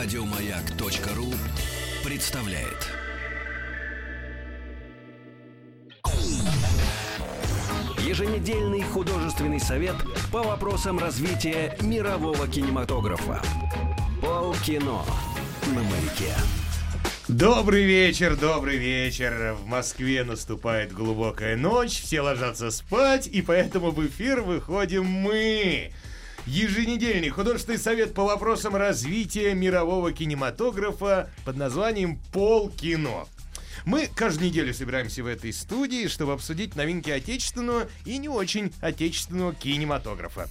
[0.00, 1.34] Радиомаяк.ру
[2.04, 2.88] представляет.
[8.06, 9.96] Еженедельный художественный совет
[10.30, 13.42] по вопросам развития мирового кинематографа.
[14.22, 15.02] Полкино
[15.66, 16.32] на маяке.
[17.26, 19.56] Добрый вечер, добрый вечер.
[19.60, 25.90] В Москве наступает глубокая ночь, все ложатся спать, и поэтому в эфир выходим мы.
[26.48, 33.26] Еженедельный художественный совет по вопросам развития мирового кинематографа под названием «Полкино».
[33.84, 39.54] Мы каждую неделю собираемся в этой студии, чтобы обсудить новинки отечественного и не очень отечественного
[39.54, 40.48] кинематографа.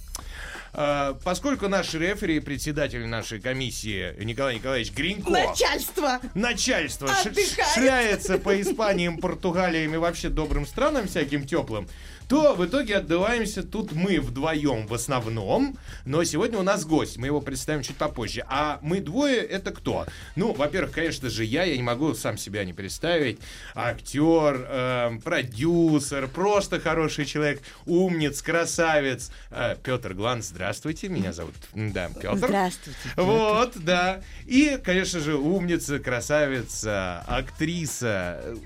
[0.72, 5.30] А, поскольку наш рефери и председатель нашей комиссии Николай Николаевич Гринько...
[5.30, 6.20] Начальство!
[6.34, 7.74] Начальство Отдыхает.
[7.74, 11.88] шляется по Испаниям, Португалиям и вообще добрым странам всяким теплым,
[12.28, 17.26] то в итоге отдуваемся тут мы вдвоем в основном, но сегодня у нас гость, мы
[17.26, 18.44] его представим чуть попозже.
[18.48, 20.06] А мы двое это кто?
[20.36, 23.38] Ну, во-первых, конечно же, я, я не могу сам себя не представить.
[23.74, 29.30] Актер, эм, продюсер, просто хороший человек, умниц, красавец.
[29.50, 32.36] Э, Петр Глан, здравствуйте, меня зовут, да, Петр.
[32.36, 32.98] Здравствуйте.
[33.16, 34.20] Вот, да.
[34.44, 38.56] И, конечно же, умница, красавица, актриса, э,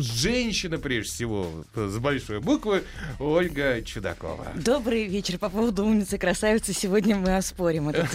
[0.00, 2.84] женщина, прежде всего, с большой буквы,
[3.18, 4.48] Ольга Чудакова.
[4.54, 5.38] Добрый вечер.
[5.38, 8.10] По поводу умницы красавицы сегодня мы оспорим этот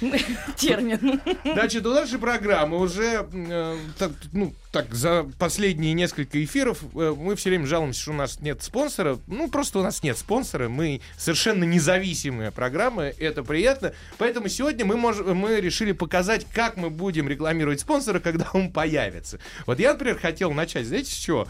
[0.56, 1.20] термин.
[1.44, 7.36] Значит, у нашей программы уже э, так, ну, так, за последние несколько эфиров э, мы
[7.36, 9.18] все время жалуемся, что у нас нет спонсора.
[9.26, 10.68] Ну, просто у нас нет спонсора.
[10.68, 13.04] Мы совершенно независимая программа.
[13.04, 13.92] Это приятно.
[14.18, 19.38] Поэтому сегодня мы, можем, мы решили показать, как мы будем рекламировать спонсора, когда он появится.
[19.66, 21.48] Вот я, например, хотел начать, знаете, с чего?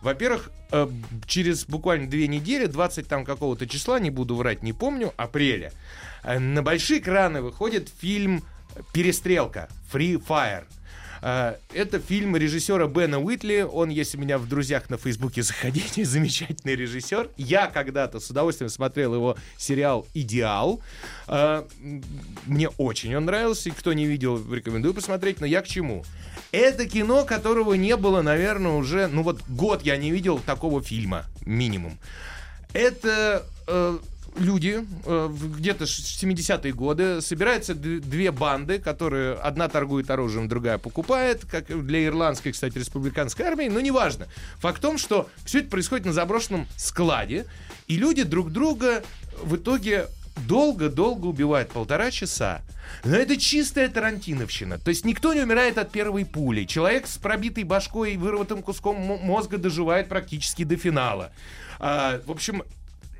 [0.00, 0.88] Во-первых, э,
[1.26, 5.72] через буквально две недели, 20 там какого-то числа, не буду врать, не помню, апреля,
[6.22, 8.42] э, на большие экраны выходит фильм
[8.92, 10.64] «Перестрелка», «Free Fire».
[11.22, 13.66] Э, Это фильм режиссера Бена Уитли.
[13.70, 15.42] Он есть у меня в друзьях на Фейсбуке.
[15.42, 17.28] Заходите, замечательный режиссер.
[17.36, 20.80] Я когда-то с удовольствием смотрел его сериал «Идеал».
[21.28, 21.64] М,
[22.46, 23.68] Мне очень он нравился.
[23.68, 25.40] И кто не видел, рекомендую посмотреть.
[25.40, 26.04] Но я к чему?
[26.52, 29.06] Это кино, которого не было, наверное, уже...
[29.06, 31.26] Ну вот год я не видел такого фильма.
[31.44, 31.98] Минимум.
[32.72, 33.98] Это э,
[34.38, 41.44] люди, э, где-то ш- 70-е годы, собираются две банды, которые одна торгует оружием, другая покупает,
[41.44, 44.26] как для ирландской, кстати, республиканской армии, но неважно.
[44.58, 47.46] Факт в том, что все это происходит на заброшенном складе,
[47.86, 49.02] и люди друг друга
[49.42, 50.06] в итоге
[50.46, 52.62] долго-долго убивают, полтора часа.
[53.04, 54.78] Но это чистая тарантиновщина.
[54.78, 56.64] То есть никто не умирает от первой пули.
[56.64, 61.30] Человек с пробитой башкой и вырватым куском мо- мозга доживает практически до финала.
[61.78, 62.62] А, в общем,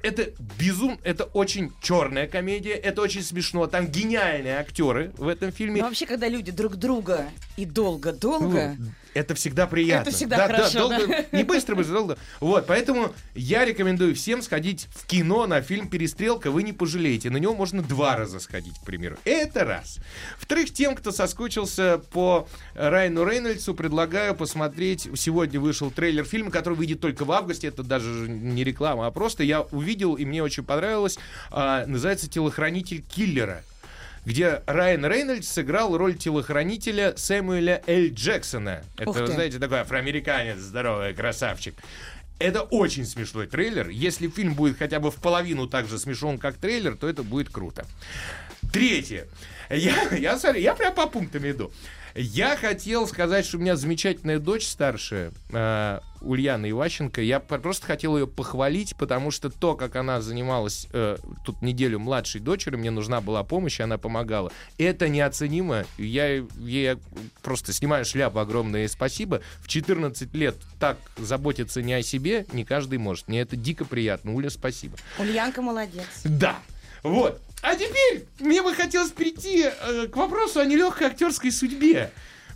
[0.02, 3.66] это безум, это очень черная комедия, это очень смешно.
[3.66, 5.80] Там гениальные актеры в этом фильме.
[5.80, 8.76] Но вообще, когда люди друг друга и долго-долго...
[9.14, 10.08] Это всегда приятно.
[10.08, 11.24] Это всегда хорошо, долго- да.
[11.32, 12.18] Не быстро, быстро, долго.
[12.40, 16.50] Вот, поэтому я рекомендую всем сходить в кино на фильм «Перестрелка».
[16.50, 17.30] Вы не пожалеете.
[17.30, 19.16] На него можно два раза сходить, к примеру.
[19.24, 19.98] Это раз.
[20.38, 25.08] Вторых, тем, кто соскучился по Райану Рейнольдсу, предлагаю посмотреть.
[25.16, 27.68] Сегодня вышел трейлер фильма, который выйдет только в августе.
[27.68, 31.18] Это даже не реклама, а просто я увидел, и мне очень понравилось.
[31.50, 33.62] А, называется «Телохранитель киллера»
[34.24, 38.08] где Райан Рейнольдс сыграл роль телохранителя Сэмюэля Л.
[38.12, 38.82] Джексона.
[38.96, 41.74] Это, вы знаете, такой афроамериканец, здоровый красавчик.
[42.38, 43.88] Это очень смешной трейлер.
[43.88, 47.50] Если фильм будет хотя бы в половину так же смешон, как трейлер, то это будет
[47.50, 47.86] круто.
[48.72, 49.26] Третье.
[49.68, 51.70] Я, я, смотри, я прям по пунктам иду.
[52.14, 57.22] Я хотел сказать, что у меня замечательная дочь старшая, э, Ульяна Иващенко.
[57.22, 62.40] Я просто хотел ее похвалить, потому что то, как она занималась э, тут неделю младшей
[62.40, 64.52] дочерью, мне нужна была помощь, и она помогала.
[64.78, 65.84] Это неоценимо.
[65.96, 66.96] Я ей
[67.42, 69.40] просто снимаю шляпу огромное спасибо.
[69.60, 73.28] В 14 лет так заботиться не о себе не каждый может.
[73.28, 74.34] Мне это дико приятно.
[74.34, 74.96] Уля, спасибо.
[75.18, 76.06] Ульянка молодец.
[76.24, 76.58] Да.
[77.02, 77.40] Вот.
[77.62, 82.10] А теперь мне бы хотелось перейти э, к вопросу о нелегкой актерской судьбе.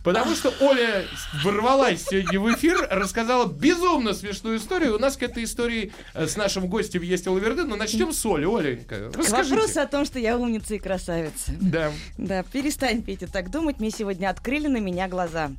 [0.05, 1.06] Потому что Оля
[1.43, 4.97] ворвалась сегодня в эфир, рассказала безумно смешную историю.
[4.97, 8.45] У нас к этой истории э, с нашим гостем есть Лаверден, но начнем с Оли.
[8.45, 9.55] Оленька, расскажите.
[9.55, 11.53] вопросу о том, что я умница и красавица.
[11.59, 11.91] Да.
[12.19, 13.81] Да, перестань, Петя, так думать.
[13.81, 15.50] Мне сегодня открыли на меня глаза.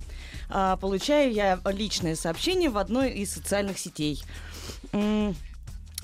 [0.49, 4.23] А, получаю я личное сообщение в одной из социальных сетей.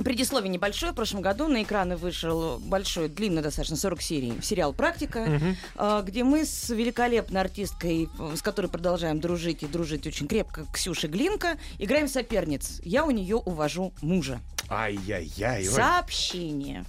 [0.03, 0.91] Предисловие небольшое.
[0.91, 5.27] В прошлом году на экраны вышел большой, длинный достаточно, 40 серий, сериал «Практика»,
[5.75, 10.65] а, где мы с великолепной артисткой, э, с которой продолжаем дружить и дружить очень крепко,
[10.73, 12.81] Ксюшей Глинка, играем соперниц.
[12.83, 14.39] Я у нее увожу мужа.
[14.69, 15.65] Ай-яй-яй.
[15.65, 16.85] Сообщение.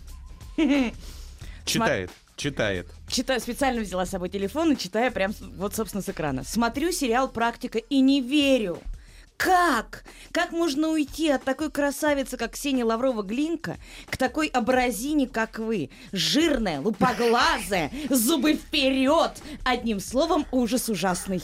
[1.64, 2.10] Читает.
[2.36, 2.88] Читает.
[3.08, 6.44] Читаю, специально взяла с собой телефон и читаю прям вот, собственно, с экрана.
[6.44, 8.78] Смотрю сериал «Практика» и не верю.
[9.42, 10.04] Как?
[10.30, 13.76] Как можно уйти от такой красавицы, как Ксения Лаврова-Глинка,
[14.08, 15.90] к такой образине, как вы?
[16.12, 19.32] Жирная, лупоглазая, зубы вперед!
[19.64, 21.42] Одним словом, ужас ужасный.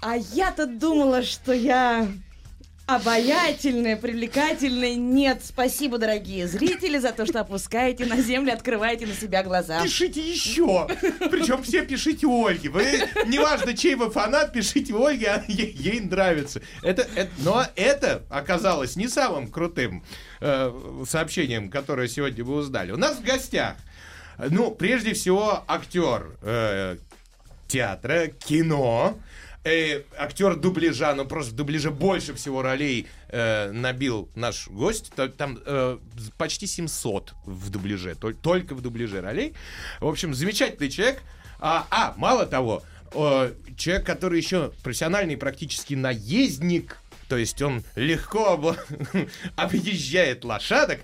[0.00, 2.06] А я-то думала, что я
[2.86, 4.94] обаятельная, привлекательная.
[4.94, 9.82] Нет, спасибо, дорогие зрители, за то, что опускаете на землю, открываете на себя глаза.
[9.82, 10.86] Пишите еще.
[11.30, 12.70] Причем все пишите Ольге.
[12.70, 12.84] Вы,
[13.26, 16.62] неважно, чей вы фанат, пишите Ольге, а ей, ей нравится.
[16.82, 20.04] Это, это- но это оказалось не самым крутым
[20.40, 20.72] э,
[21.08, 22.92] сообщением, которое сегодня вы узнали.
[22.92, 23.76] У нас в гостях,
[24.38, 26.98] ну, прежде всего, актер э,
[27.66, 29.18] театра, кино,
[30.18, 35.12] актер дубляжа, ну просто в дубляже больше всего ролей э, набил наш гость.
[35.16, 35.98] Та- Там э,
[36.38, 39.54] почти 700 в дубляже, толь- только в дубляже ролей.
[40.00, 41.22] В общем, замечательный человек.
[41.58, 42.82] А, а, мало того,
[43.12, 46.98] э, человек, который еще профессиональный практически наездник,
[47.28, 51.00] то есть он легко обла- объезжает лошадок.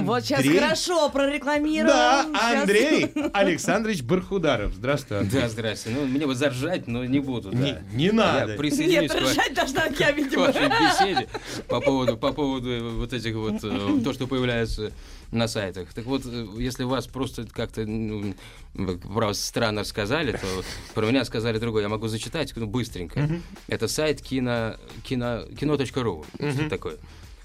[0.00, 1.92] Вот сейчас Андрей- хорошо прорекламировал.
[1.92, 4.74] Да, Щас- Андрей Александрович Бархударов.
[4.74, 5.42] Здравствуй, Андрей.
[5.42, 5.90] Да, здрасте.
[5.90, 7.52] Ну, мне бы заржать, но не буду.
[7.52, 7.82] Не, да.
[7.92, 8.52] не надо.
[8.52, 10.46] Я присоединюсь Нет, к ржать должна я, к видимо.
[10.46, 11.28] вашей беседе
[11.68, 14.92] по поводу, по поводу вот этих вот, э, то, что появляется
[15.30, 15.92] на сайтах.
[15.94, 18.34] Так вот, э, если вас просто как-то, ну,
[18.74, 20.46] правда, странно сказали, то
[20.94, 21.82] про меня сказали другое.
[21.82, 23.28] Я могу зачитать, ну, быстренько.
[23.68, 26.24] Это сайт кино, кино, кино.ру.
[26.36, 26.96] Что такое?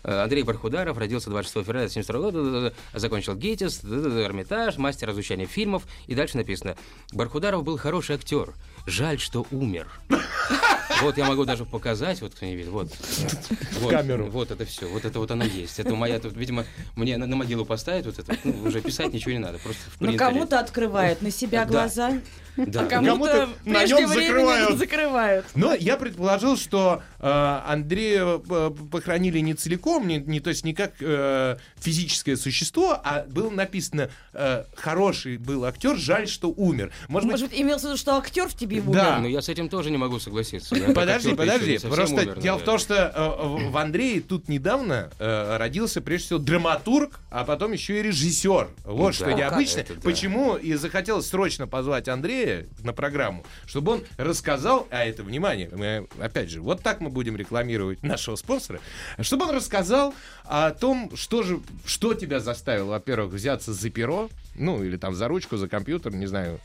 [0.06, 5.88] Э, Андрей Бархударов родился 26 февраля 1972 года, да-да-да, закончил ГИТИС, Эрмитаж, мастер изучения фильмов.
[6.06, 6.76] И дальше написано,
[7.12, 8.54] Бархударов был хороший актер,
[8.86, 9.88] жаль, что умер.
[11.02, 12.90] Вот я могу даже показать, вот кто не видит, вот.
[13.80, 14.28] Вот, камеру.
[14.30, 15.80] Вот это все, вот это вот оно есть.
[15.80, 16.66] Это моя, тут, видимо,
[16.96, 20.02] мне на, на могилу поставить вот это, ну, уже писать ничего не надо, просто в
[20.02, 21.72] Ну, кому-то открывают на себя Да.
[21.72, 22.14] глаза,
[22.58, 22.82] Да.
[22.82, 24.78] а кому-то на нем времени закрывают.
[24.80, 25.46] закрывают.
[25.56, 27.28] Но я предположил, что э,
[27.68, 33.26] Андрея э, похоронили не целиком, не, не- то есть не как э, физическое существо, а
[33.28, 36.92] было написано э, хороший был актер, жаль, что умер.
[37.10, 38.90] Может, Может быть, имелся в виду, что актер в тебе Да.
[38.90, 39.18] умер?
[39.22, 40.75] Ну, я с этим тоже не могу согласиться.
[40.94, 41.78] Подожди, подожди.
[41.80, 46.26] Просто умер, дело в том, что э, в- в Андрее тут недавно э, родился прежде
[46.28, 48.70] всего драматург, а потом еще и режиссер.
[48.86, 49.80] Вот Да, что необычно.
[49.82, 50.02] это да.
[50.02, 56.08] Почему и захотелось срочно позвать Андрея на программу, чтобы он рассказал, а это внимание, мы,
[56.20, 58.80] опять же, вот так мы будем рекламировать нашего спонсора,
[59.22, 60.14] чтобы он рассказал
[60.46, 65.28] о том, что же, что тебя заставило, во-первых, взяться за перо, ну или там за
[65.28, 66.60] ручку, за компьютер, не знаю.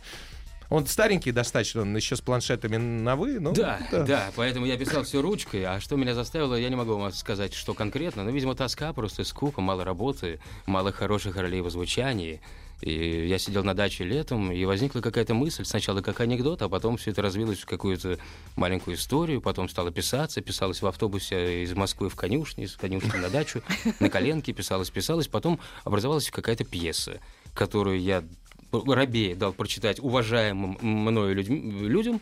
[0.71, 5.03] Он старенький достаточно, он еще с планшетами на вы, ну, Да, да, поэтому я писал
[5.03, 8.55] все ручкой, а что меня заставило, я не могу вам сказать, что конкретно, но, видимо,
[8.55, 12.41] тоска, просто скука, мало работы, мало хороших ролей в звучании.
[12.83, 16.97] И я сидел на даче летом, и возникла какая-то мысль, сначала как анекдот, а потом
[16.97, 18.19] все это развилось в какую-то
[18.57, 23.29] маленькую историю, потом стало писаться, писалось в автобусе из Москвы в конюшни, из конюшни на
[23.29, 23.61] дачу,
[23.99, 27.21] на коленке писалось, писалось, потом образовалась какая-то пьеса,
[27.55, 28.25] которую я
[28.73, 32.21] рабее дал прочитать уважаемым мною людьми- людям,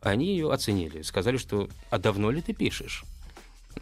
[0.00, 3.04] они ее оценили, сказали, что «А давно ли ты пишешь?»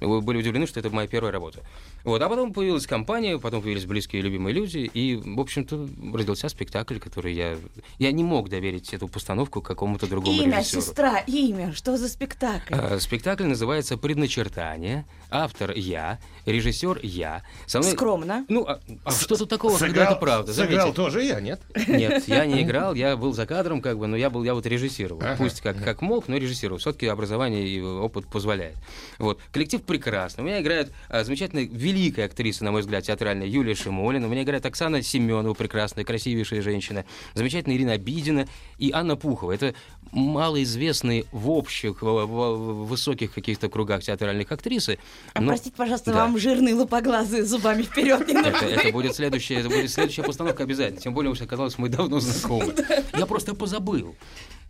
[0.01, 1.61] Вы были удивлены, что это моя первая работа.
[2.05, 6.49] Вот, а потом появилась компания, потом появились близкие и любимые люди, и, в общем-то, родился
[6.49, 7.57] спектакль, который я...
[7.99, 10.83] Я не мог доверить эту постановку какому-то другому Имя, режиссеру.
[10.83, 11.73] сестра, имя.
[11.73, 12.75] Что за спектакль?
[12.75, 15.05] А, Спектакль называется «Предначертание».
[15.31, 17.43] Автор я, режиссер я.
[17.67, 18.45] Со мной- Скромно.
[18.49, 20.53] Ну, а, а что тут такого, когда это правда?
[20.53, 20.97] Сыграл Заметьте.
[20.97, 21.61] тоже я, нет?
[21.89, 24.67] Нет, я не играл, я был за кадром, как бы, но я был, я вот
[24.67, 25.23] режиссировал.
[25.23, 26.79] Ага, Пусть как, как мог, но режиссировал.
[26.79, 28.77] Все-таки образование и опыт позволяет.
[29.19, 29.41] Вот.
[29.53, 30.43] Коллектив прекрасный.
[30.43, 34.27] У меня играет а, замечательная, великая актриса, на мой взгляд, театральная Юлия Шимолина.
[34.27, 37.05] У меня играет Оксана Семенова, прекрасная, красивейшая женщина.
[37.35, 38.47] Замечательная Ирина Обидина
[38.79, 39.53] и Анна Пухова.
[39.53, 39.75] Это
[40.13, 44.99] малоизвестные в общих, в, в- в высоких каких-то кругах театральных актрисы.
[45.35, 46.19] А но- простите, пожалуйста, да.
[46.19, 48.67] вам жирные лупоглазые зубами вперед не Это, нужны.
[48.69, 51.01] это будет следующая, это будет следующая постановка обязательно.
[51.01, 52.75] Тем более, уж оказалось, мы давно знакомы.
[53.19, 54.15] Я просто позабыл.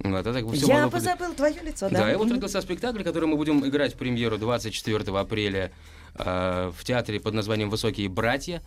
[0.00, 2.00] Вот, бы всё Я позабыл твое лицо, да.
[2.00, 5.70] Да, и вот родился спектакль, который мы будем играть в премьеру 24 апреля
[6.14, 8.62] в театре под названием «Высокие братья».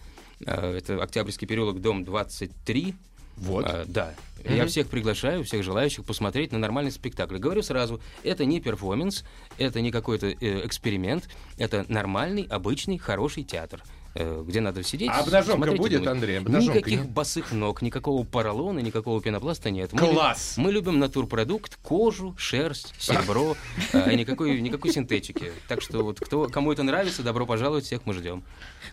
[0.45, 2.95] Э, это Октябрьский переулок, дом 23.
[3.37, 3.65] Вот.
[3.65, 4.13] А, да.
[4.47, 7.37] Я всех приглашаю, всех желающих посмотреть на нормальный спектакль.
[7.37, 9.23] Говорю сразу, это не перформанс,
[9.57, 13.81] это не какой-то э, эксперимент, это нормальный, обычный, хороший театр.
[14.15, 15.09] Э, где надо сидеть.
[15.11, 16.07] А обнаженка будет.
[16.07, 16.39] Андрей?
[16.39, 17.09] Обнаженка Никаких нет?
[17.09, 19.93] босых ног, никакого поролона, никакого пенопласта нет.
[19.93, 20.55] Мы Класс!
[20.57, 23.55] лю- Мы любим натурпродукт, кожу, шерсть, серебро,
[23.93, 25.51] а никакой, никакой синтетики.
[25.67, 28.43] Так что вот кто, кому это нравится, добро пожаловать, всех мы ждем.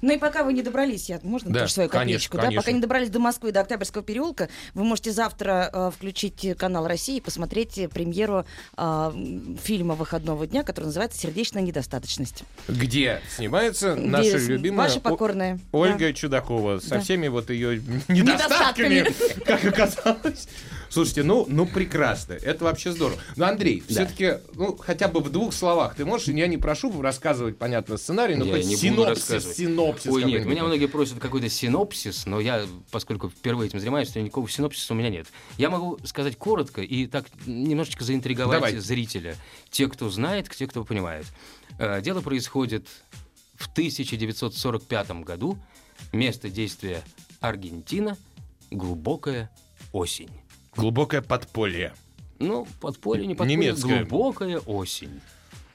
[0.00, 2.42] Ну и пока вы не добрались, я, можно Да, тоже свою конечно, копеечку, да?
[2.44, 2.62] конечно.
[2.62, 7.18] Пока не добрались до Москвы, до Октябрьского переулка, вы можете завтра э, включить канал России
[7.18, 8.44] и посмотреть э, премьеру
[8.76, 9.12] э,
[9.62, 12.44] фильма выходного дня, который называется «Сердечная недостаточность».
[12.68, 15.58] Где снимается наша Где любимая Ваша покорная.
[15.72, 17.00] Ольга Чудакова со Да.
[17.00, 19.06] всеми вот ее недостатками,
[19.44, 20.48] как оказалось.
[20.88, 23.18] Слушайте, ну, ну прекрасно, это вообще здорово.
[23.36, 23.94] Но, Андрей, Да.
[24.04, 28.34] все-таки, ну, хотя бы в двух словах, ты можешь, я не прошу рассказывать, понятно, сценарий,
[28.34, 29.56] но Я хоть не буду синопсис, рассказывать.
[29.56, 34.20] синопсис Ой, нет, меня многие просят какой-то синопсис, но я, поскольку впервые этим занимаюсь, то
[34.20, 35.28] никакого синопсиса у меня нет.
[35.56, 38.76] Я могу сказать коротко и так немножечко заинтриговать Давай.
[38.76, 39.36] зрителя.
[39.70, 41.24] Те, кто знает, те, кто понимает.
[41.78, 42.86] Э, Дело происходит
[43.62, 45.58] в 1945 году.
[46.12, 47.02] Место действия
[47.40, 48.16] Аргентина.
[48.70, 49.50] Глубокая
[49.92, 50.30] осень.
[50.76, 51.94] Глубокое подполье.
[52.38, 54.04] Ну, подполье, не подполье, Немецкая.
[54.04, 55.20] глубокая осень.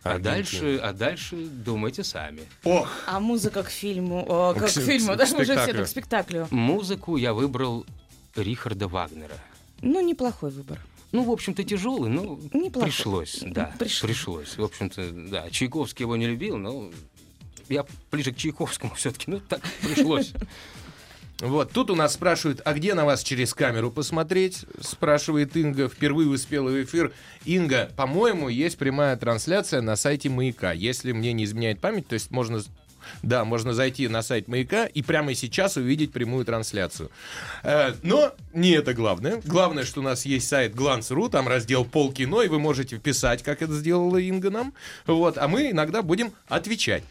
[0.04, 0.34] А Аргентина.
[0.36, 2.42] дальше, а дальше думайте сами.
[2.64, 5.44] Ох, А музыка к фильму, э, К как к с- фильму, к да, уже все
[5.46, 5.84] спектаклю.
[5.84, 6.48] к спектаклю.
[6.52, 7.86] Музыку я выбрал
[8.36, 9.38] Рихарда Вагнера.
[9.82, 10.80] Ну, неплохой выбор.
[11.12, 12.90] Ну, в общем-то, тяжелый, но Неплохой.
[12.90, 14.02] пришлось, да, Пришлось.
[14.02, 14.58] пришлось.
[14.58, 16.90] В общем-то, да, Чайковский его не любил, но
[17.70, 20.34] я ближе к Чайковскому все-таки, ну, так пришлось.
[21.40, 24.66] Вот, тут у нас спрашивают, а где на вас через камеру посмотреть?
[24.82, 27.14] Спрашивает Инга, впервые успела в эфир.
[27.46, 30.72] Инга, по-моему, есть прямая трансляция на сайте Маяка.
[30.72, 32.60] Если мне не изменяет память, то есть можно...
[33.24, 37.12] Да, можно зайти на сайт Маяка и прямо сейчас увидеть прямую трансляцию.
[37.64, 39.42] Э, но не это главное.
[39.46, 43.62] Главное, что у нас есть сайт Glance.ru, там раздел полкино, и вы можете писать, как
[43.62, 44.74] это сделала Инга нам.
[45.06, 47.04] Вот, а мы иногда будем отвечать.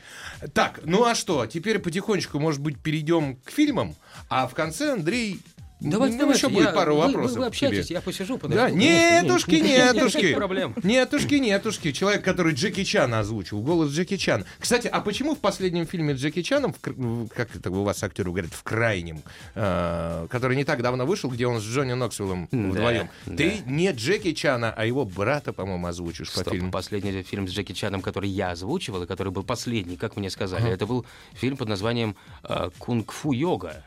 [0.52, 3.94] Так, ну а что, теперь потихонечку, может быть, перейдем к фильмам,
[4.28, 5.40] а в конце Андрей...
[5.78, 7.66] Давайте, ну, давайте, еще будет я- пару вы- вы- вопросов Вы, к тебе.
[7.68, 8.56] общайтесь, я посижу, подожду.
[8.64, 10.34] Да, нетушки, нетушки.
[10.34, 10.74] Проблем.
[10.82, 11.92] Нетушки, нетушки.
[11.92, 14.46] Человек, который Джеки Чана озвучил, голос Джеки Чана.
[14.58, 18.30] Кстати, а почему в последнем фильме с Джеки Чаном, в как это у вас актеры
[18.30, 19.20] говорят, в крайнем,
[19.54, 23.36] э, который не так давно вышел, где он с Джонни Ноксвиллом Да, вдвоем, да.
[23.36, 26.70] ты не Джеки Чана, а его брата, по-моему, озвучишь по Стоп, фильму.
[26.70, 30.70] последний фильм с Джеки Чаном, который я озвучивал, и который был последний, как мне сказали,
[30.70, 31.04] это был
[31.34, 33.84] фильм под названием э, «Кунг-фу йога»,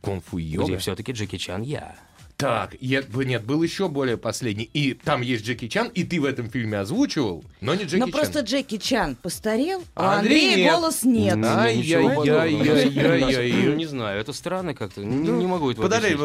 [0.00, 0.78] Кунг-фу где йога.
[0.78, 1.96] все-таки Джеки Чан я.
[2.36, 4.70] Так, я- нет, был еще более последний.
[4.72, 8.06] И там есть Джеки Чан, и ты в этом фильме озвучивал, но не Джеки Но
[8.06, 8.12] Чан.
[8.12, 10.72] просто Джеки Чан постарел, А а Андрей Андрея нет.
[10.72, 11.34] голос нет.
[11.34, 13.52] М, Ай-яй-яй-яй-яй-яй.
[13.64, 15.04] Ну, Не знаю, это странно как-то.
[15.04, 16.16] Не, не могу этого Подожди,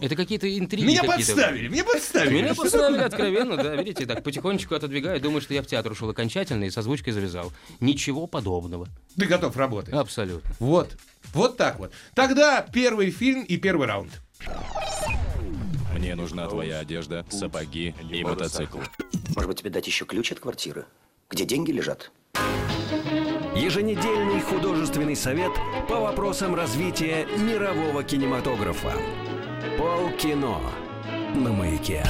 [0.00, 1.34] Это какие-то интриги меня какие-то.
[1.34, 2.34] подставили, меня подставили.
[2.42, 6.10] Меня Что поставили откровенно, да, видите, так потихонечку отодвигаю, думаю, что я в театр ушел
[6.10, 7.52] окончательно и со озвучкой завязал.
[7.80, 8.88] Ничего подобного.
[9.16, 9.94] Ты готов работать.
[9.94, 10.50] Абсолютно.
[10.58, 10.96] Вот.
[11.34, 11.92] Вот так вот.
[12.14, 14.20] Тогда первый фильм и первый раунд.
[15.94, 18.78] Мне нужна твоя одежда, сапоги и мотоцикл.
[19.34, 20.86] Может быть, тебе дать еще ключ от квартиры?
[21.28, 22.10] Где деньги лежат?
[23.54, 25.52] Еженедельный художественный совет
[25.88, 28.92] по вопросам развития мирового кинематографа.
[29.76, 30.60] Полкино
[31.34, 32.02] на маяке.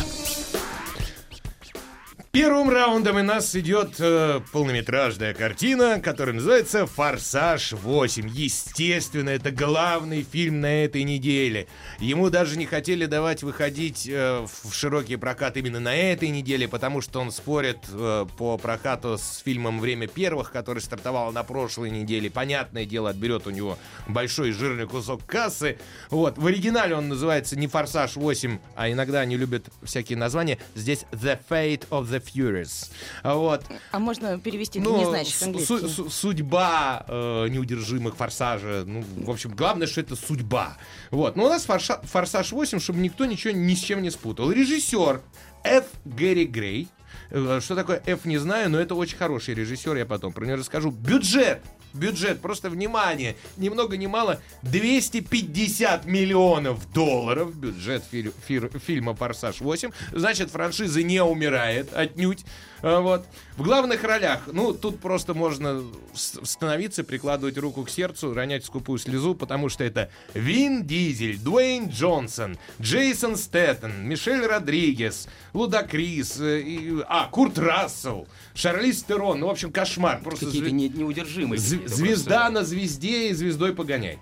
[2.32, 8.30] Первым раундом у нас идет э, полнометражная картина, которая называется «Форсаж 8».
[8.32, 11.66] Естественно, это главный фильм на этой неделе.
[11.98, 17.00] Ему даже не хотели давать выходить э, в широкий прокат именно на этой неделе, потому
[17.00, 22.30] что он спорит э, по прокату с фильмом «Время первых», который стартовал на прошлой неделе.
[22.30, 25.78] Понятное дело, отберет у него большой жирный кусок кассы.
[26.10, 26.38] Вот.
[26.38, 30.58] В оригинале он называется не «Форсаж 8», а иногда они любят всякие названия.
[30.76, 32.90] Здесь «The Fate of the Furious».
[33.24, 33.64] Вот.
[33.92, 35.78] А можно перевести Ну, незнающих су- английский?
[35.78, 38.84] су- су- судьба э, неудержимых форсажа.
[38.86, 40.76] Ну, в общем, главное, что это судьба.
[41.10, 41.36] Вот.
[41.36, 44.50] Но у нас форша- форсаж 8, чтобы никто ничего ни с чем не спутал.
[44.50, 45.20] Режиссер
[45.64, 45.84] Ф.
[46.04, 46.88] Гэри Грей.
[47.30, 50.56] Э, Что такое F, не знаю, но это очень хороший режиссер, я потом про него
[50.56, 50.90] расскажу.
[50.90, 51.60] Бюджет.
[51.92, 59.60] Бюджет, просто внимание, ни много ни мало, 250 миллионов долларов бюджет фи- фир- фильма «Форсаж
[59.60, 59.92] 8».
[60.12, 62.44] Значит, франшиза не умирает отнюдь.
[62.82, 63.26] А, Вот.
[63.56, 65.82] В главных ролях, ну, тут просто можно
[66.14, 72.56] становиться, прикладывать руку к сердцу, ронять скупую слезу, потому что это Вин Дизель, Дуэйн Джонсон,
[72.80, 79.40] Джейсон Стэттон, Мишель Родригес, Лудакрис, э, и- а, Курт Рассел, Шарлиз Терон.
[79.40, 80.20] Ну, в общем, кошмар.
[80.22, 81.58] Просто Какие-то не- неудержимые.
[81.60, 82.50] Зв- звезда просто.
[82.52, 84.18] на звезде и звездой погоняй.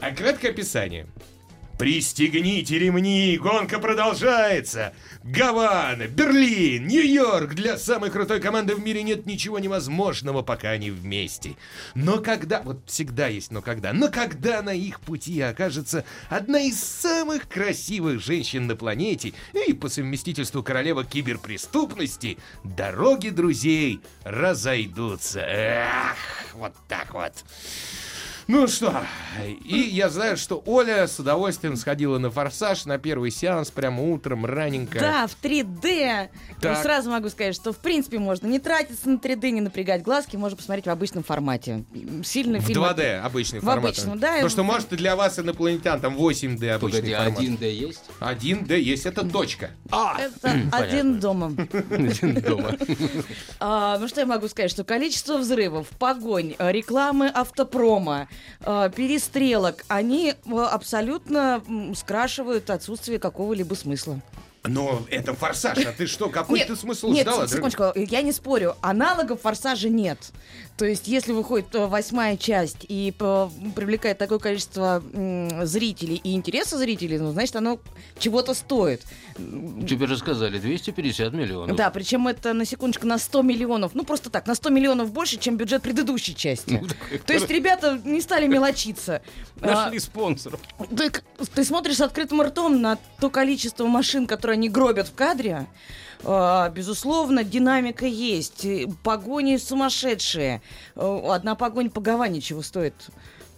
[0.00, 1.06] А краткое описание.
[1.78, 4.92] Пристегните ремни, гонка продолжается.
[5.24, 7.54] Гавана, Берлин, Нью-Йорк.
[7.54, 11.56] Для самой крутой команды в мире нет ничего невозможного, пока они вместе.
[11.94, 12.62] Но когда...
[12.62, 13.92] Вот всегда есть но когда.
[13.92, 19.32] Но когда на их пути окажется одна из самых красивых женщин на планете
[19.66, 25.40] и по совместительству королева киберпреступности, дороги друзей разойдутся.
[25.40, 26.16] Эх,
[26.54, 27.32] вот так вот.
[28.48, 29.02] Ну что,
[29.62, 34.46] и я знаю, что Оля с удовольствием сходила на «Форсаж» на первый сеанс прямо утром,
[34.46, 34.98] раненько.
[34.98, 36.30] Да, в 3D.
[36.58, 36.82] Так.
[36.82, 40.56] Сразу могу сказать, что в принципе можно не тратиться на 3D, не напрягать глазки, можно
[40.56, 41.84] посмотреть в обычном формате.
[42.24, 42.82] Сильно В фильм...
[42.82, 43.84] 2D обычный В формат.
[43.98, 47.40] обычном, да, Потому что, в- может, и для вас, инопланетян, там 8D обычный Погоди, формат.
[47.42, 48.00] 1D есть?
[48.18, 49.72] 1D есть, это точка.
[49.90, 51.50] Это один дома.
[51.50, 52.76] Дома.
[53.60, 58.26] А, ну что я могу сказать, что количество взрывов, погонь, э, рекламы автопрома,
[58.60, 61.62] э, перестрелок, они э, абсолютно
[61.94, 64.20] скрашивают отсутствие какого-либо смысла.
[64.64, 67.46] Но это «Форсаж», а ты что, какой ты смысл нет, ждала?
[67.46, 70.18] с- секундочку, я не спорю, аналогов форсажа нет.
[70.78, 73.12] То есть, если выходит э, восьмая часть и
[73.74, 75.02] привлекает такое количество
[75.64, 77.80] зрителей и интереса зрителей, ну, значит, оно
[78.18, 79.02] чего-то стоит.
[79.36, 81.76] Тебе же сказали, 250 миллионов.
[81.76, 83.94] Да, причем это на секундочку на 100 миллионов.
[83.94, 86.80] Ну, просто так, на 100 миллионов больше, чем бюджет предыдущей части.
[87.26, 89.20] То есть ребята не стали мелочиться.
[89.60, 90.60] А, Нашли спонсоров.
[90.96, 95.14] Ты, к- ты смотришь с открытым ртом на то количество машин, которые они гробят в
[95.14, 95.66] кадре.
[96.24, 98.66] А, безусловно, динамика есть.
[99.02, 100.62] Погони сумасшедшие.
[100.96, 102.94] А, Одна погонь по Гаване чего стоит.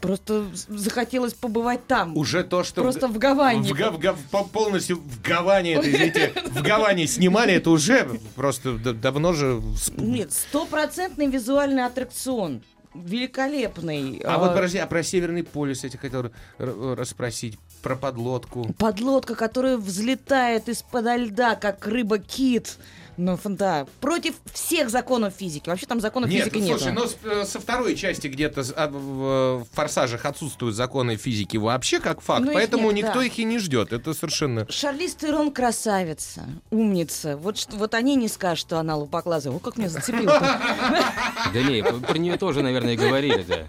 [0.01, 2.17] Просто захотелось побывать там.
[2.17, 2.81] Уже то, что...
[2.81, 3.71] Просто в Гаване.
[3.71, 9.35] В, в по- полностью в Гаване, это, извините, в Гаване снимали, это уже просто давно
[9.35, 9.61] же...
[9.99, 12.63] Нет, стопроцентный визуальный аттракцион.
[12.95, 14.21] Великолепный.
[14.25, 18.73] А А, вот подожди, а про Северный полюс я хотел расспросить, про подлодку.
[18.79, 22.79] Подлодка, которая взлетает из-под льда, как рыба-кит.
[23.21, 23.87] Ну, да.
[24.01, 25.69] Против всех законов физики.
[25.69, 26.95] Вообще там законов Нет, физики слушай, нет.
[26.95, 32.23] ну с- э, со второй части где-то а, в, «Форсажах» отсутствуют законы физики вообще как
[32.23, 33.27] факт, Ну, поэтому нет, никто да.
[33.27, 33.93] их и не ждет.
[33.93, 34.67] Это совершенно...
[34.71, 37.37] Шарлиз Терон красавица, умница.
[37.37, 39.53] Вот, что, вот они не скажут, что она лупоглазая.
[39.53, 40.41] О, как меня зацепило.
[41.53, 43.67] Да не, про нее тоже, наверное, говорили, да.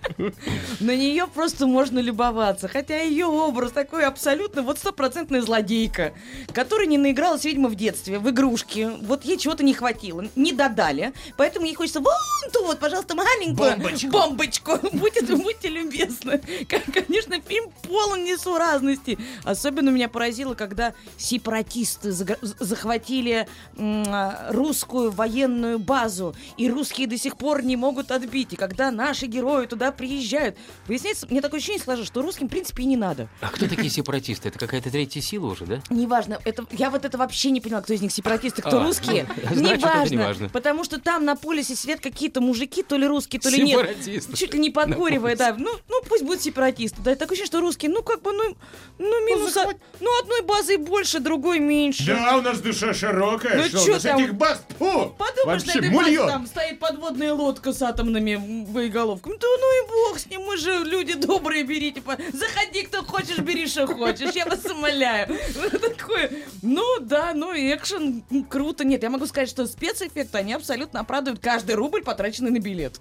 [0.79, 2.67] На нее просто можно любоваться.
[2.67, 6.13] Хотя ее образ такой абсолютно вот стопроцентная злодейка,
[6.53, 8.89] которая не наигралась, видимо, в детстве, в игрушки.
[9.01, 11.13] Вот ей чего-то не хватило, не додали.
[11.35, 12.13] Поэтому ей хочется вон
[12.53, 14.07] ту вот, пожалуйста, маленькую Бомбочку.
[14.09, 14.71] бомбочку.
[14.93, 16.41] Будьте, будьте любезны.
[16.67, 19.17] Конечно, фильм полон несуразностей.
[19.43, 27.63] Особенно меня поразило, когда сепаратисты захватили а, русскую военную базу, и русские до сих пор
[27.63, 28.53] не могут отбить.
[28.53, 32.83] И когда наши герои туда приезжают, выясняется, мне такое ощущение сложилось, что русским, в принципе,
[32.83, 33.27] и не надо.
[33.41, 34.49] А кто такие сепаратисты?
[34.49, 35.81] Это какая-то третья сила уже, да?
[35.89, 39.20] Неважно, это, я вот это вообще не поняла, кто из них сепаратисты, кто А, русские.
[39.55, 43.49] Ну, это неважно, потому что там на полюсе сидят какие-то мужики, то ли русские, то
[43.49, 43.79] ли нет.
[43.79, 44.33] Сепаратисты.
[44.37, 45.55] Чуть ли не подкуривая, да.
[45.57, 46.97] Ну, ну, пусть будут сепаратисты.
[47.01, 48.55] Да, такое ощущение, что русские, ну, как бы, ну,
[48.99, 49.53] ну минус...
[49.53, 52.05] захват- Ну, одной базой больше, другой меньше.
[52.05, 54.19] Да, у нас душа широкая, Ну что у чё нас там?
[54.21, 54.63] этих баз...
[54.79, 59.35] Фу, Подумаешь, на вообще этой базе там стоит подводная лодка с атомными боеголовками.
[59.37, 62.01] Да ну и бог с ним, мы же люди добрые, берите.
[62.01, 65.27] по- Заходи, кто хочешь, бери, что хочешь, я вас умоляю.
[65.55, 66.31] Ну, Такое,
[66.61, 68.83] ну да, ну экшен, круто.
[68.83, 72.99] Нет, я могу сказать, что спецэффекты, они абсолютно оправдывают каждый рубль, потраченный на билет.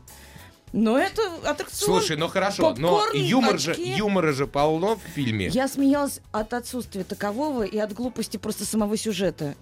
[0.73, 2.01] Но это аттракцион.
[2.01, 3.91] Слушай, ну хорошо, но попкорн, юмор же, очки.
[3.91, 5.49] юмора же полно в фильме.
[5.49, 9.57] Я смеялась от отсутствия такового и от глупости просто самого сюжета.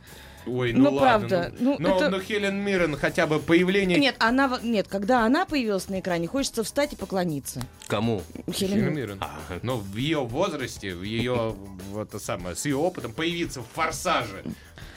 [0.49, 1.29] Ой, ну, Ну, ладно.
[1.29, 3.99] правда, Ну, ну, но, это- но Хелен Миррен хотя бы появление...
[3.99, 7.63] Нет, она, нет, когда она появилась на экране, хочется встать и поклониться.
[7.87, 8.23] Кому?
[8.53, 8.95] Хелен Хелен Миррен.
[9.19, 9.21] Миррен.
[9.63, 11.55] Но в ее возрасте, в ее,
[11.91, 14.45] вот это самое, с ее опытом появиться в «Форсаже».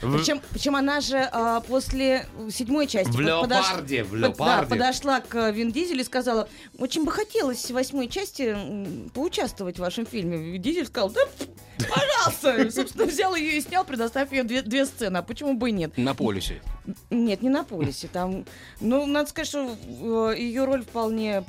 [0.02, 4.20] В- Причем, причем она же а, после седьмой части В под- подош- «Леопарде», в под-
[4.20, 4.70] да, «Леопарде».
[4.70, 8.58] подошла к Вин Дизелю и сказала, очень бы хотелось в восьмой части
[9.14, 10.58] поучаствовать в вашем фильме.
[10.58, 11.22] Дизель сказал, да,
[11.88, 12.72] пожалуйста.
[12.72, 15.18] Собственно, взял ее и снял, предоставив ее две, две сцены.
[15.18, 15.98] А почему бы и нет?
[15.98, 16.62] На полюсе.
[17.10, 18.08] Нет, не на полисе.
[18.08, 18.46] Там,
[18.80, 21.44] ну, надо сказать, что ее роль вполне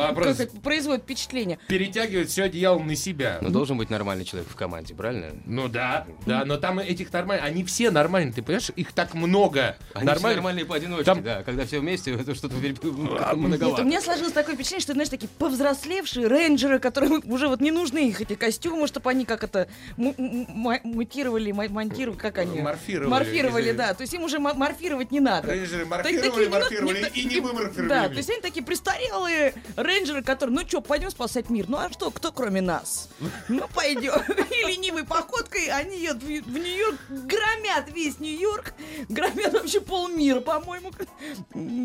[0.00, 1.58] а как это, производит впечатление.
[1.68, 3.38] перетягивает все одеяло на себя.
[3.40, 5.30] Но должен быть нормальный человек в команде, правильно?
[5.44, 9.76] Ну да, да, но там этих нормальных, они все нормальные, ты понимаешь, их так много.
[9.94, 10.36] Они все Нормально.
[10.36, 11.42] нормальные поодиночке, Там- да.
[11.42, 13.82] Когда все вместе, это что-то Нет, как-то у многовато.
[13.84, 18.20] меня сложилось такое впечатление, что, знаешь, такие повзрослевшие рейнджеры, которым уже вот не нужны их
[18.20, 22.60] эти костюмы, чтобы они как это мутировали, мо- монтировали, как они?
[22.60, 23.08] Морфировали.
[23.10, 23.94] Морфировали, да.
[23.94, 25.48] То есть им уже мо- морфировать не надо.
[25.52, 27.88] Рейнджеры Так- морфировали, морфировали не- и не выморфировали.
[27.88, 31.66] Да, то есть они такие престарелые рейнджеры, которые, ну что, пойдем спасать мир.
[31.68, 33.08] Ну а что, кто кроме нас?
[33.48, 34.14] Ну пойдем.
[34.50, 38.74] И ленивой походкой они едут в в Нью-Йорк, громят весь Нью-Йорк,
[39.08, 40.90] громят вообще полмира, по-моему,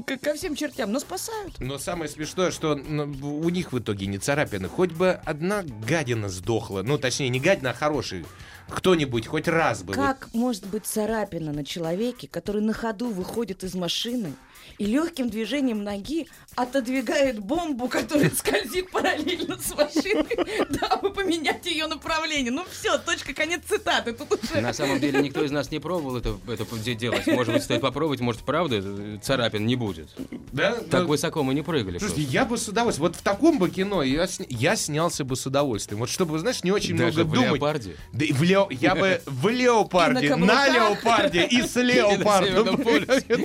[0.05, 1.59] к- ко всем чертям, но спасают.
[1.59, 3.03] Но самое смешное, что ну,
[3.39, 4.69] у них в итоге не царапины.
[4.69, 6.81] Хоть бы одна гадина сдохла.
[6.81, 8.25] Ну, точнее, не гадина, а хороший.
[8.69, 9.93] Кто-нибудь хоть раз бы.
[9.93, 14.33] вот Как может быть царапина на человеке, который на ходу выходит из машины
[14.77, 22.51] и легким движением ноги отодвигает бомбу, которая скользит параллельно с машиной, дабы поменять ее направление?
[22.51, 24.13] Ну все, точка, конец цитаты.
[24.13, 24.61] Тут уже...
[24.61, 27.27] На самом деле никто из нас не пробовал это, это де- делать.
[27.27, 30.09] Может быть, стоит попробовать, может, правда, э, царапин не будет.
[30.51, 30.73] Да?
[30.89, 31.97] Так Ну, высоко мы не прыгали.
[31.99, 32.33] Слушайте, просто.
[32.33, 33.07] я бы с удовольствием.
[33.07, 35.99] Вот в таком бы кино я, сня- я снялся бы с удовольствием.
[35.99, 37.51] Вот чтобы, знаешь, не очень Даже много в думать.
[37.53, 37.95] леопарде?
[38.13, 38.67] Да и в лео...
[38.71, 42.75] Я бы в леопарде, на на леопарде и с леопардом.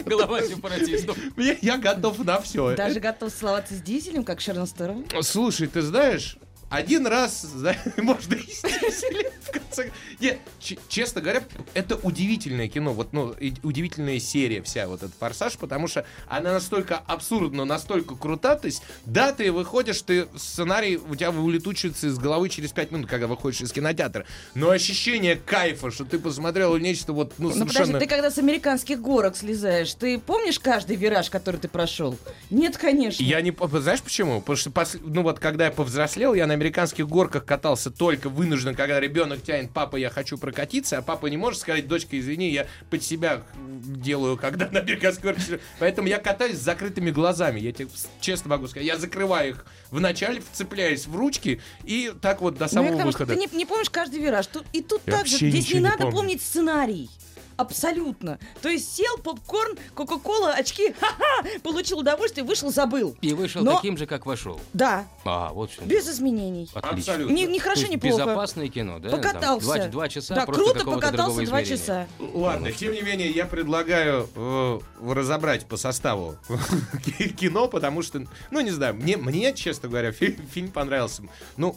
[0.04, 1.11] Голова сепаратистов.
[1.36, 2.74] Я я готов на все.
[2.76, 5.04] Даже готов целоваться с дизелем, как Шерон Сторон.
[5.22, 6.36] Слушай, ты знаешь,
[6.72, 9.90] один раз, зна- можно и с дизелем, в конце...
[10.20, 10.38] Нет,
[10.88, 11.42] честно говоря,
[11.74, 16.96] это удивительное кино, вот, ну, удивительная серия вся, вот этот «Форсаж», потому что она настолько
[16.96, 22.48] абсурдна, настолько крута, то есть, да, ты выходишь, ты сценарий у тебя улетучивается из головы
[22.48, 27.34] через пять минут, когда выходишь из кинотеатра, но ощущение кайфа, что ты посмотрел нечто вот,
[27.36, 27.86] ну, Ну совершенно...
[27.86, 32.16] подожди, ты когда с американских горок слезаешь, ты помнишь каждый вираж, который ты прошел?
[32.48, 33.22] Нет, конечно.
[33.22, 33.54] Я не...
[33.80, 34.40] Знаешь почему?
[34.40, 39.00] Потому что, ну вот, когда я повзрослел, я на американских горках катался только вынужден, когда
[39.00, 43.02] ребенок тянет, папа, я хочу прокатиться, а папа не может сказать, дочка, извини, я под
[43.02, 45.44] себя делаю, когда на американских горках.
[45.44, 45.58] сижу».
[45.80, 47.58] Поэтому я катаюсь с закрытыми глазами.
[47.58, 47.88] Я тебе
[48.20, 48.86] честно могу сказать.
[48.86, 52.98] Я закрываю их вначале, вцепляюсь в ручки и так вот до Ну, самого я к
[52.98, 53.34] тому, что выхода.
[53.34, 54.46] ты не, не помнишь каждый вираж.
[54.46, 55.36] Тут, и тут Я так же.
[55.38, 56.12] Здесь не не надо помню.
[56.16, 57.10] помнить сценарий.
[57.56, 58.38] Абсолютно.
[58.60, 63.16] То есть сел, попкорн, кока-кола, очки, ха-ха, получил удовольствие, вышел, забыл.
[63.20, 64.60] И вышел Но- таким же, как вошел.
[64.72, 65.84] Да, А, вот что.
[65.84, 66.68] без изменений.
[66.74, 67.12] Отлично.
[67.14, 67.34] Абсолютно.
[67.34, 68.16] Ни, ни хорошо, ни плохо.
[68.16, 69.10] Безопасное кино, да?
[69.10, 69.66] Там Покатался.
[69.66, 72.06] Два, два часа да, круто покатался два часа.
[72.18, 76.36] Ладно, тем не менее, я предлагаю э, разобрать по составу
[77.38, 81.22] кино, потому что, ну, не знаю, мне, мне честно говоря, фи- фильм понравился.
[81.56, 81.76] Ну,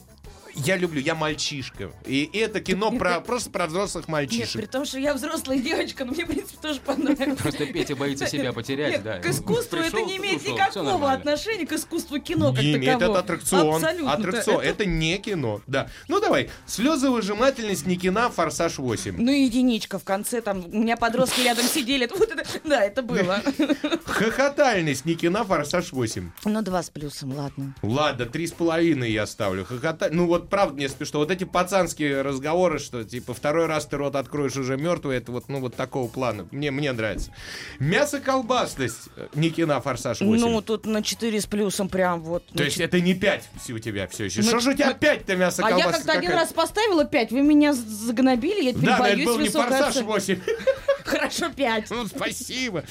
[0.55, 1.91] я люблю, я мальчишка.
[2.05, 4.61] И это кино про, просто про взрослых Нет, мальчишек.
[4.61, 7.39] при том, что я взрослая девочка, но мне, в принципе, тоже понравилось.
[7.39, 9.19] Просто Петя боится себя потерять, Нет, да.
[9.19, 13.19] к искусству это не имеет ушел, никакого отношения к искусству кино как Не имеет, это
[13.19, 13.75] аттракцион.
[13.75, 14.13] Абсолютно.
[14.13, 14.61] Аттракцион.
[14.61, 15.61] Это- Это не кино.
[15.67, 15.89] Да.
[16.07, 16.49] Ну давай.
[16.65, 19.15] Слезовыжимательность Никина, Форсаж 8.
[19.17, 22.09] Ну, единичка в конце, там, у меня подростки рядом сидели.
[22.15, 23.41] Вот это, да, это было.
[24.05, 26.31] Хохотальность Никина, Форсаж 8.
[26.45, 27.73] Ну, два с плюсом, ладно.
[27.81, 29.65] Ладно, три с половиной я ставлю.
[29.65, 30.09] Хохота...
[30.11, 31.19] Ну вот правда мне смешно.
[31.19, 35.49] Вот эти пацанские разговоры, что типа второй раз ты рот откроешь уже мертвый, это вот,
[35.49, 36.47] ну вот такого плана.
[36.51, 37.31] Мне, мне нравится.
[37.79, 40.41] Мясо-колбасность э, Никина Форсаж 8.
[40.41, 42.45] Ну, тут на 4 с плюсом прям вот.
[42.47, 44.41] То есть это не 5 у тебя все еще.
[44.41, 45.85] Ну, Что же у тебя ну, 5-то А мясо-колбасность?
[45.85, 49.49] я как-то один раз поставила 5, вы меня загнобили, я теперь Да, боюсь был не
[49.49, 50.07] Форсаж оценки.
[50.07, 50.39] 8.
[51.05, 51.91] Хорошо, 5.
[51.91, 52.83] Ну, спасибо.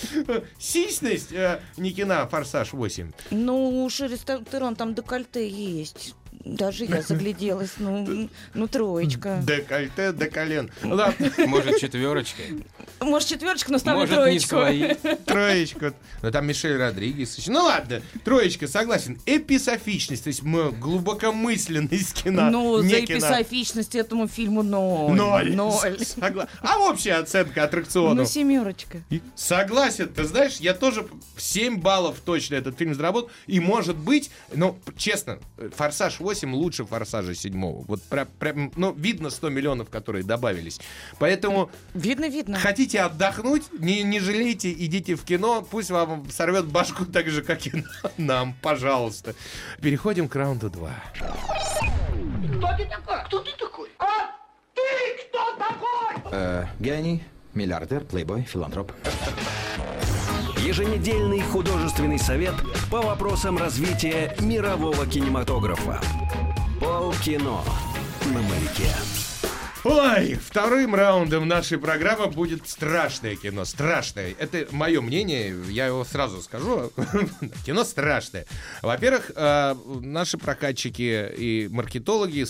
[0.59, 3.12] Сисьность э, Никина Форсаж 8.
[3.31, 6.14] Ну, у Шерри Стерон там декольте есть.
[6.44, 7.72] Даже я загляделась.
[7.78, 9.40] Ну, ну троечка.
[9.42, 10.70] Декольте до колен.
[10.83, 12.42] Ладно, Может, четверочка.
[13.00, 14.48] Может, четверочка, но ставлю Может, не троечку.
[14.48, 14.94] свои.
[15.26, 15.94] троечка.
[16.22, 17.37] Ну, там Мишель Родригес.
[17.38, 17.50] еще.
[17.50, 19.18] Ну, ладно, троечка, согласен.
[19.26, 22.50] Эписофичность, то есть мы глубокомысленность кино.
[22.50, 23.18] Ну, не за кино.
[23.18, 25.12] эписофичность этому фильму ноль.
[25.16, 25.54] Ноль.
[25.54, 25.96] Ноль.
[26.00, 28.14] Согла- А общая оценка аттракциону?
[28.22, 28.98] Ну, семерочка.
[29.35, 33.30] Согласен, ты знаешь, я тоже 7 баллов точно этот фильм заработал.
[33.46, 35.38] И может быть, ну, честно,
[35.76, 37.85] Форсаж 8 лучше Форсажа 7.
[37.87, 40.81] Вот прям, прям, ну, видно 100 миллионов, которые добавились.
[41.18, 42.59] Поэтому Видно, видно.
[42.59, 47.66] хотите отдохнуть, не, не жалейте, идите в кино, пусть вам сорвет башку так же, как
[47.66, 47.85] и
[48.16, 49.35] нам, пожалуйста.
[49.81, 50.90] Переходим к раунду 2.
[56.81, 57.23] Гений,
[57.55, 58.92] миллиардер, плейбой, филантроп.
[60.59, 62.55] Еженедельный художественный совет
[62.90, 66.01] по вопросам развития мирового кинематографа.
[66.80, 67.62] Полкино
[68.26, 68.90] на маяке.
[69.84, 73.66] Ой, вторым раундом нашей программы будет страшное кино.
[73.66, 74.34] Страшное.
[74.38, 76.90] Это мое мнение, я его сразу скажу.
[77.66, 78.46] кино страшное.
[78.80, 82.46] Во-первых, э, наши прокатчики и маркетологи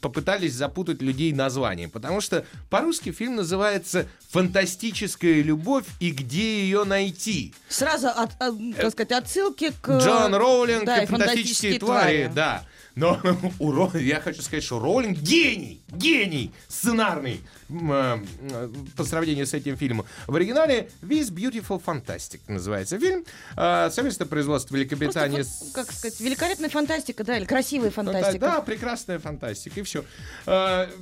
[0.00, 7.54] попытались запутать людей названием, потому что по-русски фильм называется «Фантастическая любовь и где ее найти».
[7.68, 9.98] Сразу, от, от, так сказать, отсылки к...
[9.98, 12.64] Джон Роулинг да, и фантастические твари, да.
[12.94, 13.20] Но
[13.58, 19.54] у Ро- я хочу сказать, что Роулинг гений, гений сценарный э, э, по сравнению с
[19.54, 20.06] этим фильмом.
[20.26, 23.24] В оригинале This Beautiful Fantastic называется фильм.
[23.56, 28.38] Э, Совместное производство Великобритании Просто, как сказать, великолепная фантастика, да, или красивая да, фантастика.
[28.38, 30.04] Да, прекрасная фантастика, и все.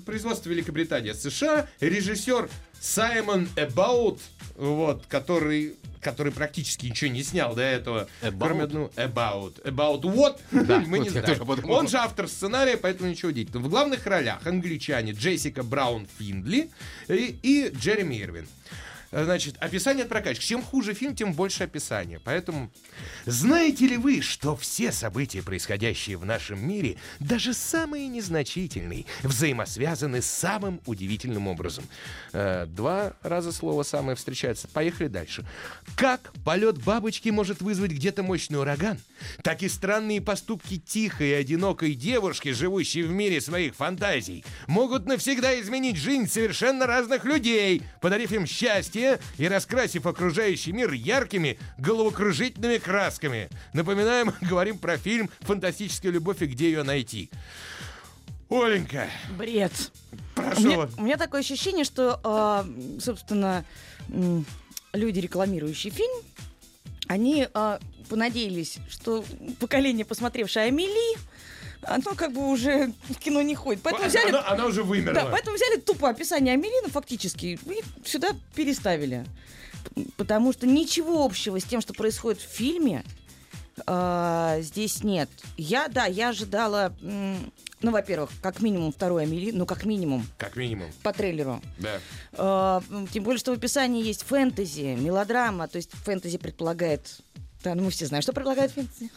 [0.04, 2.48] производство Великобритания, США, режиссер
[2.80, 4.20] Саймон Эбаут,
[4.56, 8.08] вот, который который практически ничего не снял до этого.
[8.22, 8.38] About?
[8.38, 9.62] Кроме, ну, about.
[9.64, 10.40] About what?
[10.50, 11.46] Мы не вот знаем.
[11.46, 11.76] подумал.
[11.76, 13.66] Он же автор сценария, поэтому ничего удивительного.
[13.66, 16.70] В главных ролях англичане Джессика Браун Финдли
[17.08, 18.48] и, и Джереми Ирвин.
[19.12, 20.44] Значит, описание от прокачки.
[20.44, 22.20] Чем хуже фильм, тем больше описания.
[22.22, 22.70] Поэтому
[23.26, 30.80] знаете ли вы, что все события, происходящие в нашем мире, даже самые незначительные, взаимосвязаны самым
[30.86, 31.84] удивительным образом?
[32.32, 34.68] Э, два раза слово «самое» встречается.
[34.68, 35.44] Поехали дальше.
[35.96, 38.98] Как полет бабочки может вызвать где-то мощный ураган,
[39.42, 45.60] так и странные поступки тихой и одинокой девушки, живущей в мире своих фантазий, могут навсегда
[45.60, 48.99] изменить жизнь совершенно разных людей, подарив им счастье
[49.38, 53.48] и раскрасив окружающий мир яркими головокружительными красками.
[53.72, 57.30] Напоминаем, говорим про фильм «Фантастическая любовь» и где ее найти.
[58.48, 59.08] Оленька,
[59.38, 59.72] Бред.
[60.34, 62.66] прошу У меня, у меня такое ощущение, что, а,
[63.00, 63.64] собственно,
[64.08, 64.44] м,
[64.92, 66.10] люди, рекламирующие фильм,
[67.06, 69.24] они а, понадеялись, что
[69.60, 71.16] поколение, посмотревшее Амели,
[71.82, 73.82] оно как бы уже в кино не ходит.
[73.82, 75.14] Поэтому взяли, Она, она уже вымерла.
[75.14, 79.24] да, поэтому взяли тупо описание Амели, ну, фактически, и сюда переставили.
[80.16, 83.02] Потому что ничего общего с тем, что происходит в фильме,
[83.86, 85.28] а, здесь нет.
[85.56, 90.90] Я, да, я ожидала, ну, во-первых, как минимум второй Амели, ну, как минимум, Как минимум,
[91.02, 91.62] по трейлеру.
[91.78, 92.82] да.
[92.90, 95.66] М, Тем более, что в описании есть фэнтези, мелодрама.
[95.66, 97.20] То есть фэнтези предполагает...
[97.62, 99.10] Да, ну мы все знаем, что предполагает фэнтези.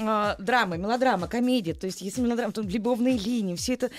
[0.00, 1.74] А, Драма, мелодрама, комедия.
[1.74, 3.54] То есть если мелодрама, то любовные линии.
[3.56, 3.90] Все это...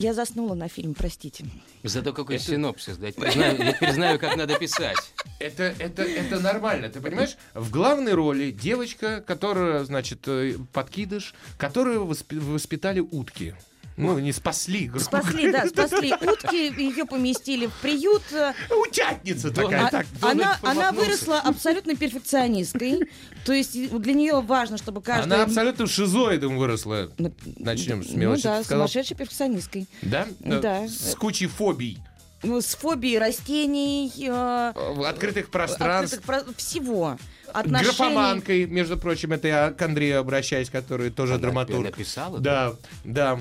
[0.00, 1.44] Я заснула на фильм, простите.
[1.84, 3.06] Зато какой синопсис, да?
[3.06, 4.96] Я теперь знаю, я теперь знаю, как надо писать.
[5.38, 7.36] Это, это, это нормально, ты понимаешь?
[7.54, 13.54] В главной роли девочка, которая, значит, э, подкидыш, которую воспи- воспитали утки.
[13.96, 18.22] Ну, не спасли, грубо Спасли, да, спасли утки, ее поместили в приют.
[18.32, 19.86] э, Утятница такая.
[19.86, 23.08] А- так, она, она выросла абсолютно перфекционисткой.
[23.44, 25.32] То есть для нее важно, чтобы каждый...
[25.32, 27.10] Она абсолютно шизоидом выросла.
[27.18, 28.42] Ну, Начнем с Ну мелочи.
[28.42, 28.88] да, Ты сказал?
[28.88, 29.86] сумасшедшей перфекционисткой.
[30.02, 30.26] Да?
[30.40, 30.88] Да.
[30.88, 31.98] С кучей фобий.
[32.42, 34.72] Ну, с фобией растений, э,
[35.06, 36.18] открытых пространств.
[36.18, 37.16] открытых про- всего.
[37.52, 37.84] Отношений.
[37.96, 41.84] Графоманкой, между прочим, это я к Андрею обращаюсь, который тоже Она драматург.
[41.84, 42.40] написала?
[42.40, 43.32] Да, да.
[43.34, 43.40] А,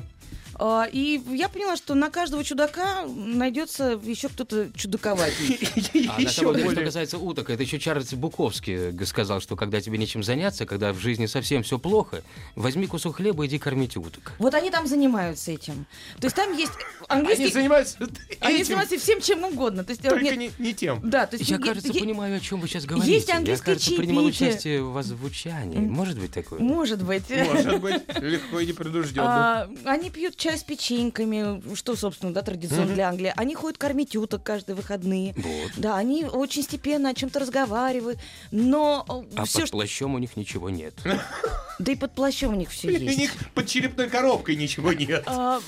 [0.92, 5.60] И я поняла, что на каждого чудака найдется еще кто-то чудаковатый.
[6.14, 9.56] А на Еще самом деле, что касается уток, это еще Чарльз Буковский г- сказал, что
[9.56, 12.24] когда тебе нечем заняться, когда в жизни совсем все плохо,
[12.56, 14.34] возьми кусок хлеба и иди кормить уток.
[14.40, 15.86] Вот они там занимаются этим.
[16.20, 16.72] То есть там есть
[17.08, 17.52] Они английский...
[17.52, 17.98] занимаются
[18.40, 19.84] Они занимаются всем чем угодно.
[19.84, 21.00] То есть, только нет, не, не тем.
[21.04, 21.50] Да, то есть...
[21.50, 23.14] Я, кажется, понимаю, о чем вы сейчас говорите.
[23.14, 25.80] Есть Я, английские кажется, принимал участие в озвучании.
[25.80, 26.60] Может быть такое?
[26.60, 27.24] Может быть.
[27.30, 29.62] Может быть, легко и непредужденно.
[29.64, 33.34] А, они пьют чай с печеньками, что, собственно, да, традиционно для Англии.
[33.38, 35.34] Они ходят кормить уток каждые выходные.
[35.38, 35.72] Вот.
[35.78, 38.20] Да, они очень степенно о чем-то разговаривают,
[38.52, 39.06] но
[39.38, 40.96] А все, под плащом у них ничего нет.
[41.80, 43.18] да и под плащом у них все У есть.
[43.18, 45.24] них под черепной коробкой ничего нет.
[45.28, 45.62] А,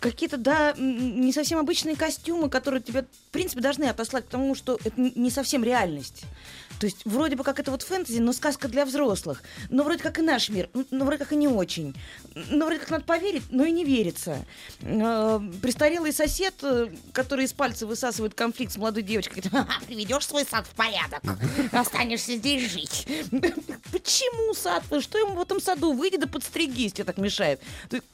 [0.00, 4.78] какие-то, да, не совсем обычные костюмы, которые тебя, в принципе, должны отослать к тому, что
[4.84, 6.24] это не совсем реальность.
[6.84, 9.42] То есть вроде бы как это вот фэнтези, но сказка для взрослых.
[9.70, 11.94] Но вроде как и наш мир, но вроде как и не очень.
[12.50, 14.44] Но вроде как надо поверить, но и не верится.
[14.82, 20.26] А, Престарелый сосед, э, который из пальца высасывает конфликт с молодой девочкой, говорит, «Ха-ха, приведешь
[20.26, 21.22] свой сад в порядок,
[21.72, 23.08] останешься здесь жить.
[23.90, 24.84] Почему сад?
[25.00, 25.94] Что ему в этом саду?
[25.94, 27.60] Выйди да подстригись, тебе так мешает.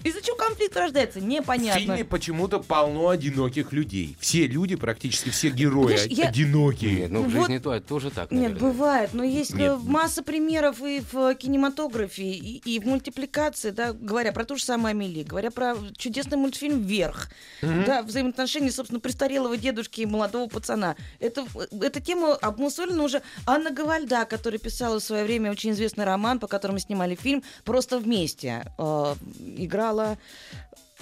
[0.05, 1.19] Из-за чего конфликт рождается?
[1.19, 1.81] В Непонятно.
[1.81, 4.17] фильме почему-то полно одиноких людей.
[4.21, 6.93] Все люди, практически все герои Знаешь, я- одинокие.
[7.01, 8.60] Нет, ну в Вот- жизни то, тоже так, Нет, наверное.
[8.61, 9.73] Бывает, но есть Нет.
[9.73, 14.64] э, масса примеров и в кинематографе, и, и в мультипликации, да, говоря про ту же
[14.64, 17.29] самую Амели, говоря про чудесный мультфильм «Вверх»,
[17.62, 20.96] да, взаимоотношения, собственно, престарелого дедушки и молодого пацана.
[21.18, 21.46] Это,
[21.81, 26.46] эта тема обмусолена уже Анна Гавальда, которая писала в свое время очень известный роман, по
[26.46, 28.73] которому снимали фильм «Просто вместе».
[28.79, 29.14] Э,
[29.57, 30.18] играла...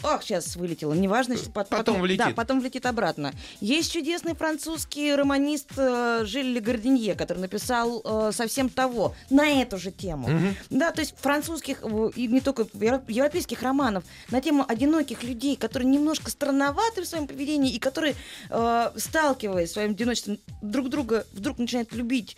[0.03, 1.37] Ах, сейчас вылетела, неважно.
[1.37, 2.19] щас пот- Потом влетит.
[2.27, 3.33] Да, потом влетит обратно.
[3.61, 9.91] Есть чудесный французский романист э, Жиль Гардинье, который написал э, совсем того, на эту же
[9.91, 10.29] тему.
[10.71, 15.57] Да, то есть французских э, и не только евро- европейских романов на тему одиноких людей,
[15.57, 18.15] которые немножко странноваты в своем поведении и которые,
[18.51, 22.37] э, сталкиваясь в своем одиночеством, друг друга вдруг начинают любить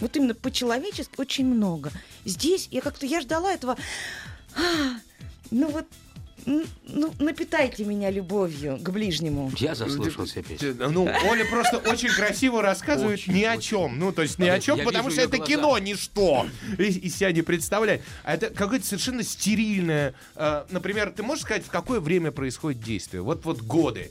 [0.00, 1.90] вот именно по-человечески очень много.
[2.24, 3.76] Здесь я как-то, я ждала этого
[5.50, 5.86] Ну вот,
[6.86, 9.52] ну, напитайте меня любовью к ближнему.
[9.58, 10.74] Я заслушался песни.
[10.78, 13.62] Ну, Оля просто очень красиво рассказывает Очень, ни о очень.
[13.62, 13.98] чем.
[13.98, 15.52] Ну, то есть ни Я о чем, потому что это глаза.
[15.52, 16.46] кино, ничто.
[16.78, 18.02] И- Из себя не представляет.
[18.24, 20.14] А это какое-то совершенно стерильное.
[20.36, 23.22] э, Например, ты можешь сказать, в какое время происходит действие?
[23.22, 24.10] Вот вот годы.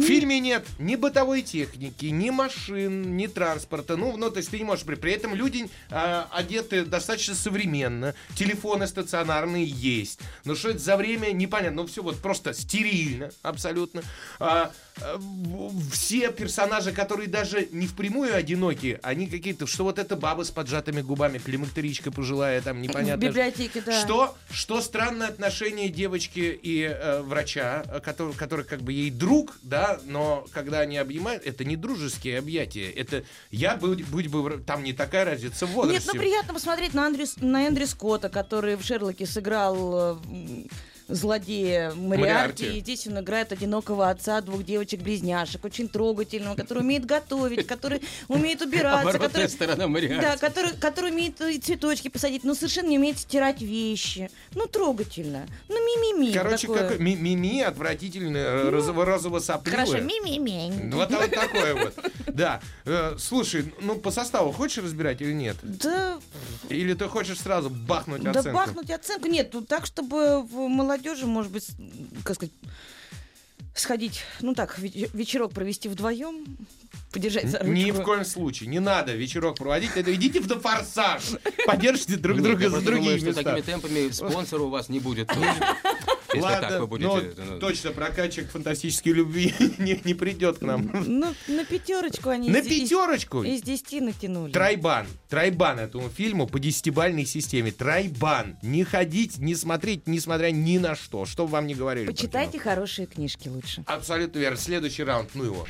[0.00, 3.96] В фильме нет ни бытовой техники, ни машин, ни транспорта.
[3.96, 4.84] Ну, ну то есть ты не можешь...
[4.84, 8.14] При, этом люди а, одеты достаточно современно.
[8.34, 10.20] Телефоны стационарные есть.
[10.44, 11.82] Но что это за время, непонятно.
[11.82, 14.02] Ну, все вот просто стерильно абсолютно.
[14.38, 14.72] А,
[15.90, 19.66] все персонажи, которые даже не впрямую одиноки, они какие-то...
[19.66, 23.20] Что вот эта баба с поджатыми губами, климактеричка пожилая, там В непонятно...
[23.20, 24.00] библиотеке, да.
[24.00, 29.58] Что, что странное отношение девочки и э, врача, э, который, который как бы ей друг,
[29.62, 34.84] да, но когда они обнимают, это не дружеские объятия, это я будь, будь бы там
[34.84, 36.10] не такая разница в Нет, возрасте.
[36.12, 40.66] ну приятно посмотреть на, Андрю, на Эндрю Скотта, который в Шерлоке сыграл э,
[41.08, 42.20] злодея Мариарти.
[42.20, 42.78] Мариарти.
[42.78, 48.62] И здесь он играет одинокого отца двух девочек-близняшек, очень трогательного, который умеет готовить, который умеет
[48.62, 49.48] убираться, который...
[49.48, 50.20] сторона Мариарти.
[50.20, 54.30] Да, который, который умеет и цветочки посадить, но совершенно не умеет стирать вещи.
[54.54, 55.46] Ну, трогательно.
[55.68, 56.32] Ну, ми-ми-ми.
[56.32, 56.88] Короче, такое.
[56.88, 59.86] как ми- мими отвратительное, розово розово сопливое.
[59.86, 60.90] Хорошо, ми-ми-ми.
[60.92, 61.94] Вот, вот такое вот.
[62.26, 62.60] Да.
[62.84, 65.56] Э, слушай, ну по составу хочешь разбирать или нет?
[65.62, 66.18] Да,
[66.68, 68.58] Или ты хочешь сразу бахнуть да оценку?
[68.58, 69.28] бахнуть оценку.
[69.28, 71.66] Нет, ну так, чтобы в молодежи, может быть,
[72.24, 72.52] как сказать,
[73.74, 76.44] сходить, ну так, веч- вечерок провести вдвоем,
[77.12, 77.72] подержать за ручку.
[77.72, 78.68] Ни в коем случае.
[78.68, 79.90] Не надо вечерок проводить.
[79.96, 81.22] Это идите в форсаж.
[81.66, 83.42] Поддержите друг Нет, друга за просто думаю, другие что места.
[83.42, 85.30] такими темпами спонсора у вас не будет.
[86.34, 87.32] Если Ладно, так вы будете...
[87.36, 90.90] но ну, точно прокачик фантастической любви не, не придет к нам.
[90.92, 93.42] Ну, на пятерочку они На из- из- пятерочку.
[93.42, 94.52] из десяти натянули.
[94.52, 95.06] Трайбан.
[95.28, 97.72] Трайбан этому фильму по десятибальной системе.
[97.72, 98.56] Трайбан.
[98.62, 101.24] Не ходить, не смотреть, несмотря ни на что.
[101.26, 102.06] Что бы вам не говорили.
[102.06, 103.84] Почитайте хорошие книжки лучше.
[103.86, 104.58] Абсолютно верно.
[104.58, 105.30] Следующий раунд.
[105.34, 105.66] Ну его.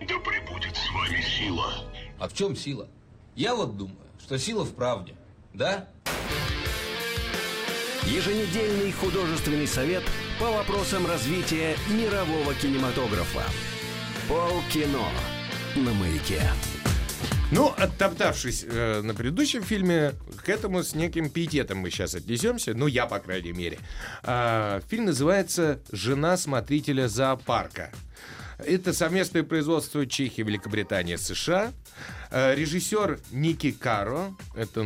[0.00, 1.84] Да пребудет с вами сила.
[2.18, 2.88] А в чем сила?
[3.36, 5.14] Я вот думаю, что сила в правде.
[5.54, 5.88] Да?
[8.08, 10.02] Еженедельный художественный совет
[10.40, 13.42] по вопросам развития мирового кинематографа.
[14.26, 15.04] Полкино
[15.76, 16.40] на маяке.
[17.52, 22.72] Ну, оттоптавшись э, на предыдущем фильме, к этому с неким пиететом мы сейчас отнесемся.
[22.72, 23.78] Ну, я, по крайней мере.
[24.22, 27.90] А, фильм называется «Жена смотрителя зоопарка».
[28.58, 31.72] Это совместное производство Чехии, Великобритания, США.
[32.30, 34.82] Э, Режиссер Ники Каро, это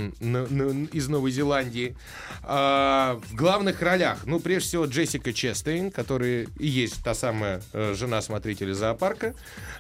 [0.92, 1.96] из Новой Зеландии.
[2.42, 7.94] А, В главных ролях, ну, прежде всего, Джессика Честейн, которая и есть та самая э,
[7.96, 9.34] жена смотрителя зоопарка.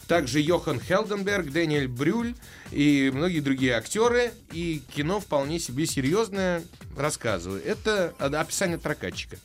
[0.08, 2.34] Также Йохан Хелденберг, Дэниэль Брюль
[2.72, 4.32] и многие другие актеры.
[4.52, 6.62] И кино вполне себе серьезное,
[6.96, 7.62] рассказываю.
[7.64, 9.36] Это описание прокатчика.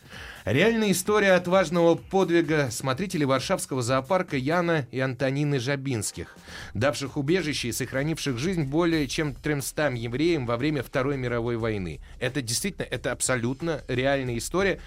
[0.44, 6.38] Реальная история отважного подвига смотрителей Варшавского зоопарка Яна и Антонины Жабинских,
[6.74, 12.00] давших убежище и сохранивших жизнь более чем 300 евреям во время Второй мировой войны.
[12.20, 14.80] Это действительно, это абсолютно реальная история.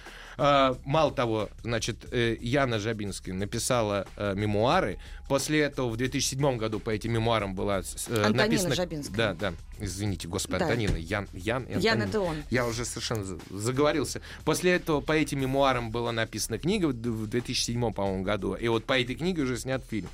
[0.42, 4.98] А, Мало того, значит, э, Яна Жабинская написала э, мемуары.
[5.28, 7.83] После этого в 2007 году по этим мемуарам была э,
[8.24, 8.74] Антонина написана...
[8.74, 9.16] Жабинская.
[9.16, 9.52] Да, да.
[9.78, 10.64] Извините, господи, Да.
[10.64, 10.96] Антонина.
[10.96, 12.02] Ян, Ян, и Ян Антонина.
[12.04, 12.37] это он.
[12.48, 14.22] Я уже совершенно за- заговорился.
[14.46, 18.54] После этого по этим мемуарам была написана книга в 2007, по-моему, году.
[18.54, 20.09] И вот по этой книге уже снят фильм.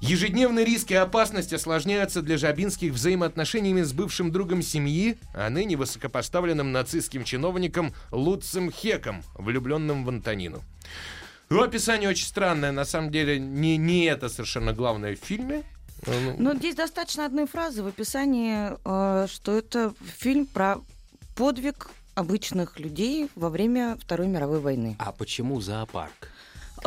[0.00, 6.72] Ежедневные риски и опасности осложняются для Жабинских взаимоотношениями с бывшим другом семьи, а ныне высокопоставленным
[6.72, 10.62] нацистским чиновником Луцем Хеком, влюбленным в Антонину.
[11.48, 12.72] Ну, описание очень странное.
[12.72, 15.62] На самом деле, не, не это совершенно главное в фильме.
[16.06, 20.78] Ну, Но здесь достаточно одной фразы в описании, э, что это фильм про
[21.36, 24.96] подвиг обычных людей во время Второй мировой войны.
[24.98, 26.30] А почему зоопарк?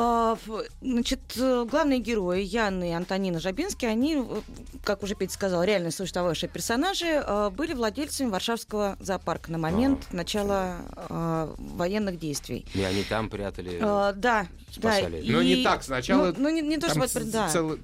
[0.01, 4.41] А, ф- Значит, э, главные герои Ян и Антонина Жабинский, они, э,
[4.85, 10.77] как уже Петя сказал, реально существовавшие персонажи, э, были владельцами Варшавского зоопарка на момент начала
[10.95, 12.65] э, военных действий.
[12.73, 13.73] И они там прятали...
[13.75, 14.47] Э, Да, да.
[14.71, 15.21] спасали.
[15.29, 17.25] Но и- не так, сначала Ну, ну, не, не то, что...
[17.25, 17.49] да.
[17.49, 17.81] целый-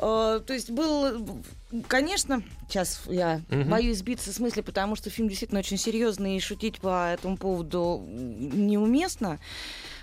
[0.00, 1.40] Э, То есть был,
[1.88, 3.68] конечно, сейчас я Мгм.
[3.70, 8.04] боюсь сбиться с мысли, потому что фильм действительно очень серьезный, и шутить по этому поводу
[8.06, 9.38] неуместно.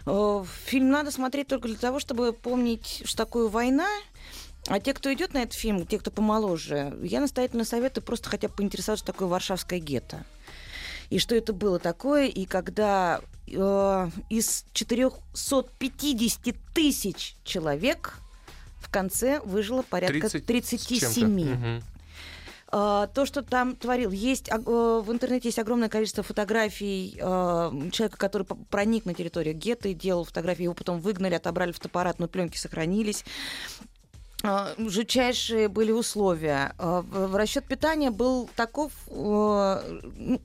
[0.05, 3.87] Э, Фильм надо смотреть только для того, чтобы помнить, что такое война.
[4.67, 8.47] А те, кто идет на этот фильм, те, кто помоложе, я настоятельно советую просто хотя
[8.47, 10.25] бы поинтересоваться, что такое Варшавское гетто.
[11.11, 18.15] И что это было такое, и когда э, из 450 тысяч человек
[18.79, 21.13] в конце выжило порядка 30 с чем-то.
[21.13, 21.53] 37.
[21.53, 21.83] Мгм.
[22.77, 27.21] А, то, что там творил, есть э, в интернете есть огромное количество фотографий э,
[27.93, 32.27] человека, который проник на территорию гетто и делал фотографии, его потом выгнали, отобрали фотоаппарат, но
[32.27, 33.23] пленки сохранились.
[34.43, 36.73] А, Жутчайшие были условия.
[36.77, 40.41] А, в- Расчет питания был таков, э, ну,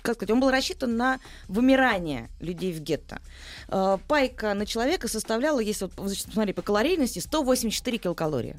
[0.00, 3.20] как сказать, он был рассчитан на вымирание людей в гетто.
[4.08, 8.56] Пайка на человека составляла, если вот посмотри, по калорийности, 184 килокалории.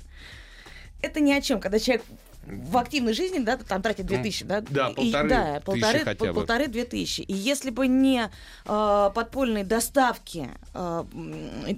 [1.01, 2.05] Это ни о чем, когда человек
[2.45, 4.61] в активной жизни, да, там тратит 2000, да?
[4.61, 6.33] да, и- полторы да, тысячи полторы, хотя бы.
[6.33, 7.21] полторы-две тысячи.
[7.21, 8.29] И если бы не
[8.65, 11.03] э, подпольные доставки э,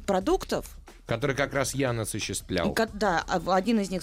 [0.06, 2.76] продуктов, Который как раз Ян осуществлял.
[2.94, 4.02] Да, а один из них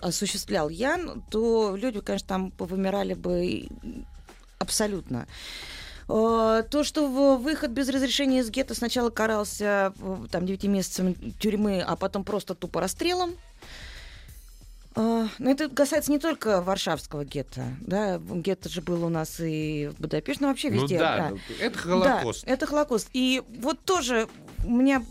[0.00, 3.68] осуществлял Ян, то люди, конечно, там повымирали бы и-
[4.58, 5.26] абсолютно.
[6.06, 9.92] То, что выход без разрешения из гетто сначала карался
[10.30, 13.34] там 9 месяцами тюрьмы, а потом просто тупо расстрелом.
[14.96, 17.64] Э, Но это касается не только Варшавского гетто.
[17.80, 18.18] Да?
[18.18, 20.98] Гетто же было у нас и в Будапеште, ну вообще Ну везде.
[20.98, 22.44] да, это Холокост.
[22.46, 23.08] Да, это Холокост.
[23.12, 24.26] И вот тоже
[24.64, 25.02] у меня,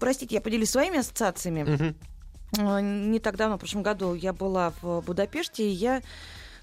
[0.00, 1.94] простите, я поделюсь своими ассоциациями.
[2.58, 6.00] А, Не так давно, в прошлом году, я была в Будапеште, и я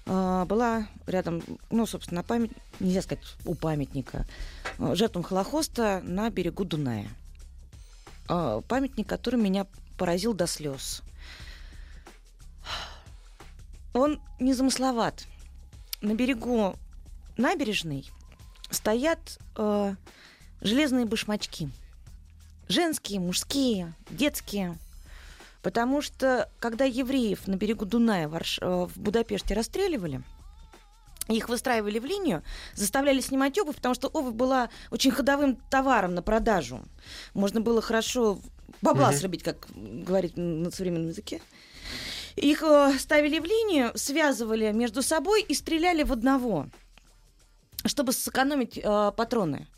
[0.06, 2.50] а, была рядом, ну, собственно, память,
[2.80, 4.26] нельзя сказать, у памятника,
[4.78, 7.08] а, жертвам Холокоста на берегу Дуная.
[8.28, 9.66] А, Памятник, который меня
[9.96, 11.02] поразил до слез.
[13.94, 15.26] Он незамысловат.
[16.02, 16.74] На берегу
[17.36, 18.10] набережной
[18.70, 19.94] стоят э,
[20.60, 21.70] железные башмачки.
[22.68, 24.76] Женские, мужские, детские.
[25.62, 30.22] Потому что, когда евреев на берегу Дуная в, э, в Будапеште расстреливали,
[31.28, 32.42] их выстраивали в линию,
[32.74, 36.80] заставляли снимать обувь, потому что обувь была очень ходовым товаром на продажу.
[37.32, 38.40] Можно было хорошо
[38.82, 39.18] бабла Мгм.
[39.18, 41.40] срубить, как говорить на современном языке.
[42.36, 46.68] Их э, ставили в линию, связывали между собой и стреляли в одного,
[47.84, 49.68] чтобы сэкономить э, патроны.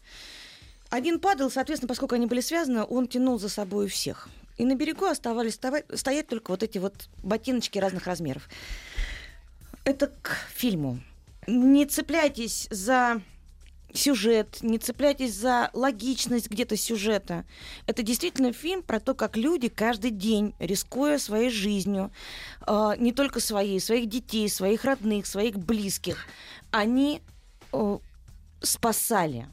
[0.89, 4.29] Один падал, соответственно, поскольку они были связаны, он тянул за собой всех.
[4.57, 8.49] И на берегу оставались става- стоять только вот эти вот ботиночки разных размеров.
[9.85, 11.01] Это к фильму.
[11.47, 13.21] Не цепляйтесь за
[13.97, 17.45] сюжет, не цепляйтесь за логичность где-то сюжета.
[17.87, 22.11] Это действительно фильм про то, как люди каждый день, рискуя своей жизнью,
[22.67, 26.27] э, не только своей, своих детей, своих родных, своих близких,
[26.71, 27.23] они
[27.73, 27.99] э,
[28.61, 29.49] спасали.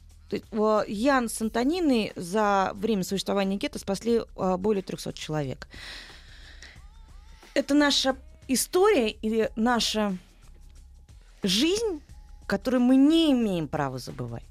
[0.88, 5.68] Ян с Антониной за время существования гетто спасли более 300 человек.
[7.54, 8.16] Это наша
[8.48, 10.16] история или наша
[11.44, 12.02] жизнь,
[12.46, 14.42] которую мы не имеем права забывать.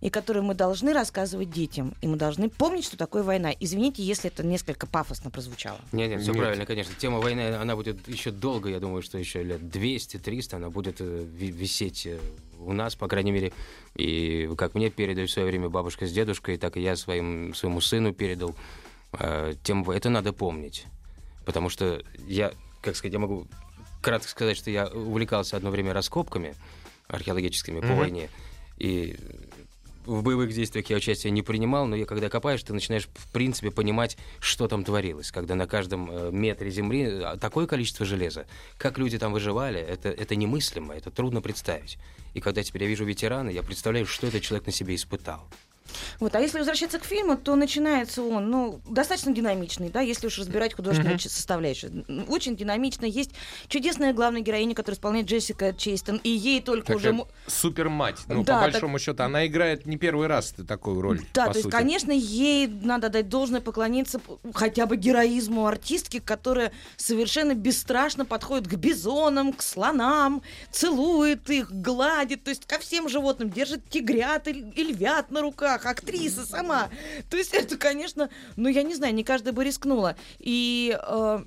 [0.00, 1.94] И которую мы должны рассказывать детям.
[2.00, 3.52] И мы должны помнить, что такое война.
[3.60, 5.78] Извините, если это несколько пафосно прозвучало.
[5.92, 6.40] Нет, нет, все Нет.
[6.40, 6.94] правильно, конечно.
[6.98, 11.26] Тема войны, она будет еще долго, я думаю, что еще лет 200-300 она будет э,
[11.30, 12.18] ви- висеть э,
[12.60, 13.52] у нас, по крайней мере.
[13.94, 17.82] И как мне передали в свое время бабушка с дедушкой, так и я своим, своему
[17.82, 18.54] сыну передал.
[19.18, 20.86] Э, Тему, во- это надо помнить.
[21.44, 23.46] Потому что я, как сказать, я могу
[24.00, 26.54] кратко сказать, что я увлекался одно время раскопками
[27.10, 28.28] археологическими по войне.
[28.78, 29.16] И
[30.06, 33.70] в боевых действиях я участия не принимал, но я, когда копаешь, ты начинаешь, в принципе,
[33.70, 35.30] понимать, что там творилось.
[35.30, 38.46] Когда на каждом э, метре земли э, такое количество железа,
[38.78, 41.98] как люди там выживали, это, это немыслимо, это трудно представить.
[42.34, 45.46] И когда теперь я вижу ветерана, я представляю, что этот человек на себе испытал.
[46.18, 50.38] Вот, а если возвращаться к фильму, то начинается он, ну, достаточно динамичный, да, если уж
[50.38, 52.04] разбирать художественную ч- составляющую.
[52.28, 53.04] Очень динамично.
[53.06, 53.30] Есть
[53.68, 56.98] чудесная главная героиня, которая исполняет Джессика Чейстон, и ей только уже...
[57.10, 58.18] Такая мо- супер мать.
[58.26, 61.20] Ну, Да, по так- большому счету, она играет не первый раз такую роль.
[61.34, 61.72] Да, то есть, сути.
[61.72, 64.20] конечно, ей надо дать должное поклониться
[64.54, 72.44] хотя бы героизму артистки, которая совершенно бесстрашно подходит к бизонам, к слонам, целует их, гладит,
[72.44, 76.90] то есть ко всем животным, держит тигрят и львят на руках, актриса сама.
[77.28, 80.16] То есть это, конечно, ну, я не знаю, не каждая бы рискнула.
[80.38, 81.44] И э,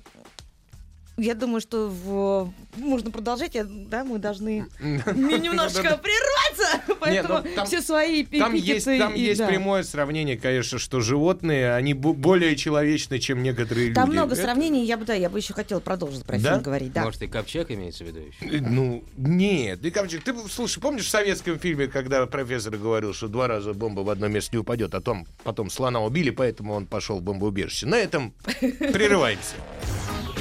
[1.16, 7.66] я думаю, что в- можно продолжать, я- да, мы должны немножечко прерваться, поэтому ну, там-
[7.66, 9.46] все свои Там есть, там и- есть да.
[9.46, 13.94] прямое сравнение, конечно, что животные, они более человечны, чем некоторые люди.
[13.94, 16.50] Там много Это- сравнений, я бы, да, я бы еще хотела продолжить про Да?
[16.52, 17.04] фильм говорить, да.
[17.04, 18.56] Может, и Копчак имеется в виду еще?
[18.56, 19.80] Э, Ну, нет.
[19.82, 24.00] Ты, Камчик, ты, слушай, помнишь в советском фильме, когда профессор говорил, что два раза бомба
[24.00, 27.86] в одно место не упадет, а потом, потом слона убили, поэтому он пошел в бомбоубежище.
[27.86, 29.54] На этом прерываемся.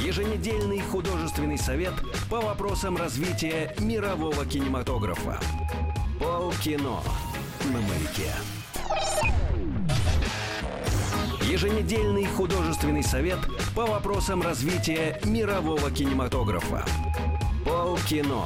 [0.04, 1.94] Еженедельный художественный совет
[2.30, 5.40] по вопросам развития мирового кинематографа.
[6.20, 7.00] Полкино
[7.72, 8.30] на маяке.
[11.50, 13.40] Еженедельный художественный совет
[13.74, 16.84] по вопросам развития мирового кинематографа.
[17.64, 18.46] Полкино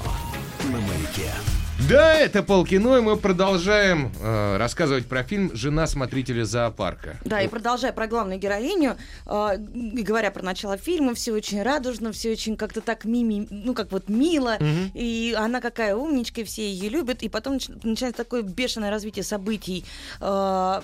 [0.71, 1.31] на маяке.
[1.79, 7.17] Да, это полкино, и мы продолжаем э, рассказывать про фильм «Жена смотрителя зоопарка».
[7.23, 12.31] Да, и продолжая про главную героиню, э, говоря про начало фильма, все очень радужно, все
[12.31, 14.57] очень как-то так мими, ну как вот мило,
[14.93, 19.23] и она какая умничка, и все ее любят, и потом нач- начинается такое бешеное развитие
[19.23, 19.85] событий
[20.19, 20.81] э,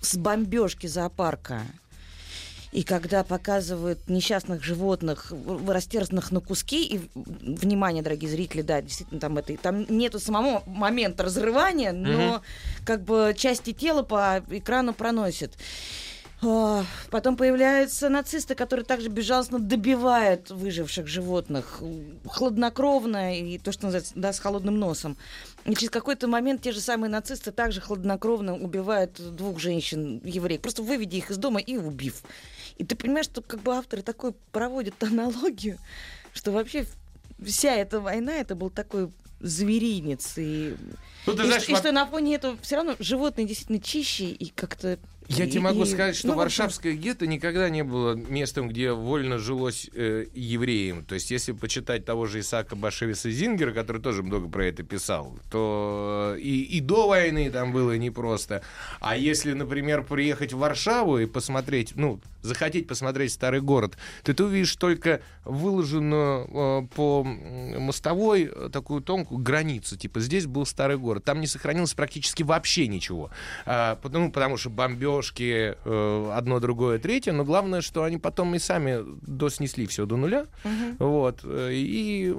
[0.00, 1.62] с бомбежки зоопарка.
[2.72, 5.32] И когда показывают несчастных животных,
[5.66, 11.24] растерзанных на куски, и, внимание, дорогие зрители, да, действительно, там, это, там нету самого момента
[11.24, 12.42] разрывания, но
[12.84, 15.52] как бы части тела по экрану проносят.
[16.40, 21.82] А, Потом появляются нацисты, которые также безжалостно добивают выживших животных.
[22.26, 25.16] Хладнокровно и то, что называется, да, с холодным носом.
[25.64, 30.82] И через какой-то момент те же самые нацисты также хладнокровно убивают двух женщин, евреев, просто
[30.82, 32.22] выведя их из дома и убив.
[32.78, 35.78] И ты понимаешь, что как бы авторы такой проводят аналогию,
[36.32, 36.86] что вообще
[37.44, 39.10] вся эта война, это был такой
[39.40, 40.34] зверинец.
[40.36, 40.76] И,
[41.26, 44.50] Ну, и знаешь, что, и что на фоне этого все равно животные действительно чище и
[44.50, 44.98] как-то...
[45.28, 48.92] Я и- тебе могу и- сказать, что ну, Варшавское гетто никогда не было местом, где
[48.92, 51.04] вольно жилось э, евреям.
[51.04, 55.38] То есть, если почитать того же Исаака Башевиса Зингера, который тоже много про это писал,
[55.50, 58.62] то э, и, и до войны там было непросто.
[59.00, 64.44] А если, например, приехать в Варшаву и посмотреть, ну, захотеть посмотреть старый город, то ты
[64.44, 66.46] увидишь только выложенную
[66.84, 69.96] э, по мостовой э, такую тонкую границу.
[69.96, 71.24] Типа, здесь был старый город.
[71.24, 73.30] Там не сохранилось практически вообще ничего.
[73.66, 74.70] А, потому, потому что
[75.18, 77.32] бомбежки, э, одно, другое, третье.
[77.32, 80.46] Но главное, что они потом и сами доснесли все до нуля.
[80.98, 81.40] Вот.
[81.44, 82.30] э, И,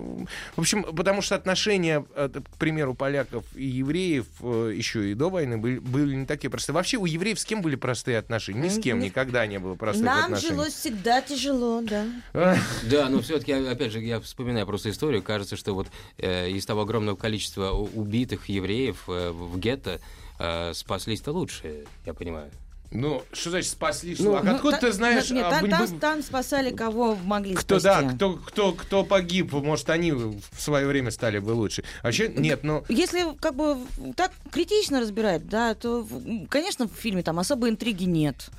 [0.55, 5.29] в общем, потому что отношения, э, к примеру, поляков и евреев э, еще и до
[5.29, 6.73] войны были, были не такие простые.
[6.73, 8.61] Вообще у евреев с кем были простые отношения?
[8.61, 10.53] Ни с кем Ни- никогда не было простых Нам отношений.
[10.55, 12.05] жилось всегда тяжело, да.
[12.33, 12.55] А,
[12.89, 15.21] Да, но все-таки, опять же, я вспоминаю просто историю.
[15.21, 19.99] Кажется, что вот э, из того огромного количества убитых евреев э, в гетто
[20.39, 22.49] э, спаслись-то лучшие, я понимаю.
[22.91, 24.15] Ну, что значит спасли?
[24.17, 25.29] Ну, а ну, откуда та- ты знаешь?
[25.29, 28.05] Нет, а, бы- там- бы- там спасали кого могли кто, спасти.
[28.07, 31.83] да, кто, кто, кто погиб, может, они в свое время стали бы лучше.
[32.01, 33.77] Вообще, нет, ну, Если как бы
[34.15, 36.07] так критично разбирать, да, то,
[36.49, 38.49] конечно, в фильме там особой интриги нет.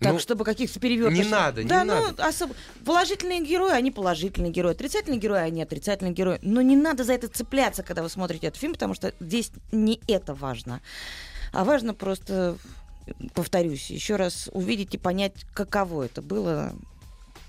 [0.00, 1.24] Так, Ну, чтобы каких-то перевертышей...
[1.24, 2.14] не надо, не да, надо.
[2.18, 2.54] ну, особо...
[2.84, 4.72] Положительные герои, они положительные герои.
[4.72, 6.40] Отрицательные герои, они отрицательные герои.
[6.42, 10.00] Но не надо за это цепляться, когда вы смотрите этот фильм, потому что здесь не
[10.08, 10.80] это важно.
[11.52, 12.56] А важно просто,
[13.34, 16.72] повторюсь, еще раз увидеть и понять, каково это было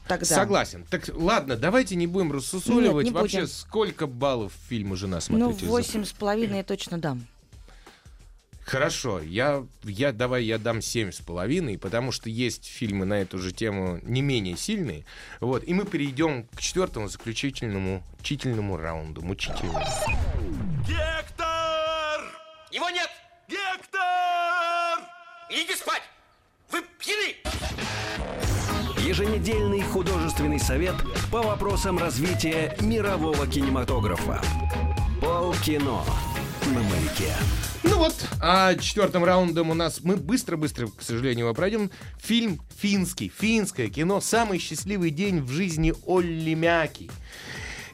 [0.08, 0.26] тогда.
[0.26, 0.86] согласен.
[0.90, 3.06] Так, ладно, давайте не будем рассусоливать.
[3.06, 3.52] Нет, не Вообще, будем.
[3.52, 7.26] сколько баллов фильму «Жена Ну, смотрите восемь с половиной я точно дам.
[8.66, 13.38] Хорошо, я, я давай я дам семь с половиной, потому что есть фильмы на эту
[13.38, 15.06] же тему не менее сильные.
[15.42, 19.22] Вот, и мы перейдем к четвертому заключительному мучительному раунду.
[19.22, 19.86] Мучительному.
[20.88, 22.22] Гектор!
[22.72, 23.10] Его нет!
[23.50, 24.00] Гектор!
[25.54, 26.02] Идите спать!
[26.72, 27.36] Вы пьяны!
[29.08, 30.96] Еженедельный художественный совет
[31.32, 34.42] по вопросам развития мирового кинематографа.
[35.22, 36.02] Полкино
[36.66, 37.36] на маяке.
[37.84, 41.92] Ну вот, а четвертым раундом у нас мы быстро-быстро, к сожалению, его пройдем.
[42.20, 47.12] Фильм финский, финское кино «Самый счастливый день в жизни Олли Мяки».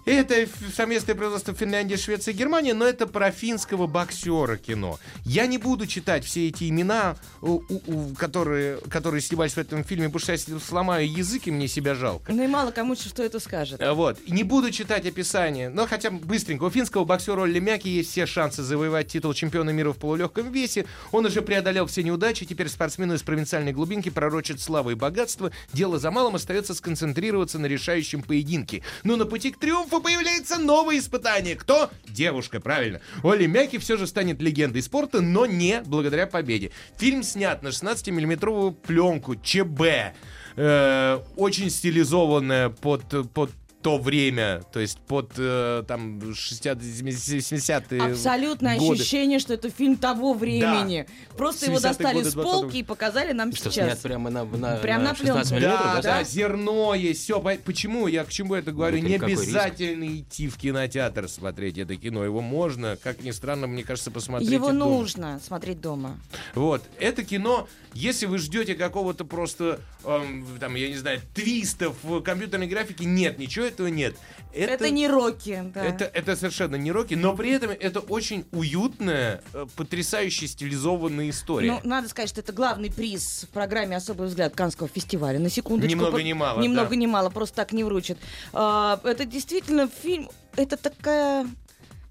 [0.10, 5.00] Это совместное производство Финляндии, Швеции и Германии, но это про финского боксера кино.
[5.24, 10.06] Я не буду читать все эти имена, у- у- которые, которые снимались в этом фильме,
[10.10, 12.34] потому что я сломаю язык, и мне себя жалко.
[12.34, 13.82] Ну и мало кому что это скажет.
[13.82, 14.18] А, Вот.
[14.28, 16.64] Не буду читать описание, но хотя бы быстренько.
[16.64, 20.86] У финского боксера Олли Мяки есть все шансы завоевать титул чемпиона мира в полулегком весе.
[21.12, 25.52] Он уже преодолел все неудачи, теперь спортсмену из провинциальной глубинки пророчит славу и богатство.
[25.72, 28.82] Дело за малым остается сконцентрироваться на решающем поединке.
[29.04, 31.56] Но на пути к триумфу появляется новое испытание.
[31.56, 31.90] Кто?
[32.08, 33.02] Девушка, правильно.
[33.24, 36.72] Олли Мяки все же станет легендой спорта, но не благодаря победе.
[36.98, 40.16] Фильм снят на 16-миллиметровую пленку ЧБ.
[40.56, 43.52] Э, очень стилизованная под, под
[43.82, 49.02] то время, то есть под э, там 60-е, 70-е Абсолютное годы.
[49.02, 51.06] ощущение, что это фильм того времени.
[51.38, 52.44] Просто его 70-е достали годы с 20-го.
[52.44, 53.86] полки и показали нам Что сейчас.
[53.88, 55.78] снят прямо на, на, Прям на 16 пленку.
[55.78, 56.24] Да, да, да?
[56.24, 57.40] зерно есть, все.
[57.64, 58.08] Почему?
[58.08, 59.02] Я к чему это говорю?
[59.02, 59.44] Ну, Не какой риск?
[59.44, 62.24] обязательно идти в кинотеатр смотреть это кино.
[62.26, 64.80] Его можно, как ни странно, мне кажется, посмотреть Его дома.
[64.86, 66.20] нужно смотреть дома.
[66.54, 66.84] Вот.
[67.00, 72.68] Это кино, если вы ждете какого-то просто, эм, там, я не знаю, твистов в компьютерной
[72.68, 74.16] графике, нет, ничего этого нет.
[74.54, 75.86] Это, не Рокки, да.
[75.86, 81.74] Это, это совершенно не Рокки, но при этом это очень уютная, э, потрясающе стилизованная история.
[81.74, 85.40] Ну, надо сказать, что это главный приз в программе «Особый взгляд» Канского фестиваля.
[85.40, 85.90] На секундочку.
[85.90, 86.96] Ни много по- ни мало, Ни да.
[86.96, 88.18] ни мало, просто так не вручат.
[88.54, 90.30] А, это действительно фильм...
[90.56, 91.48] Это такая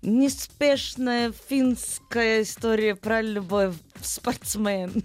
[0.03, 5.03] неспешная финская история про любовь спортсмен.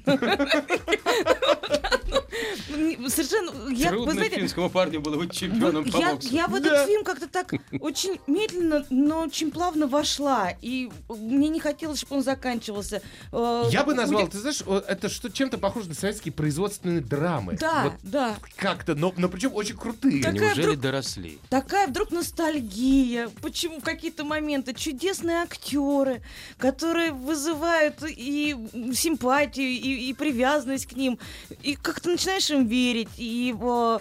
[3.08, 3.70] Совершенно...
[3.70, 6.30] я- вы Трудно знаете, финскому парню было быть чемпионом по я, боксу.
[6.34, 10.52] я в этот фильм как-то так очень медленно, но очень плавно вошла.
[10.62, 13.02] И мне не хотелось, чтобы он заканчивался.
[13.32, 17.58] Э, Я бы назвал, ты знаешь, это что чем-то похоже на советские производственные драмы.
[17.60, 18.36] Да, Вот да.
[18.56, 20.24] как-то, но, но причем очень крутые.
[20.24, 21.40] Так- Неужели вдруг- доросли?
[21.50, 23.30] Такая вдруг ностальгия.
[23.42, 26.22] Почему в какие-то моменты чудесные актеры,
[26.58, 28.56] которые вызывают и
[28.94, 31.20] симпатию, и, и привязанность к ним.
[31.62, 33.10] И как-то начинаешь им верить.
[33.18, 34.00] И э,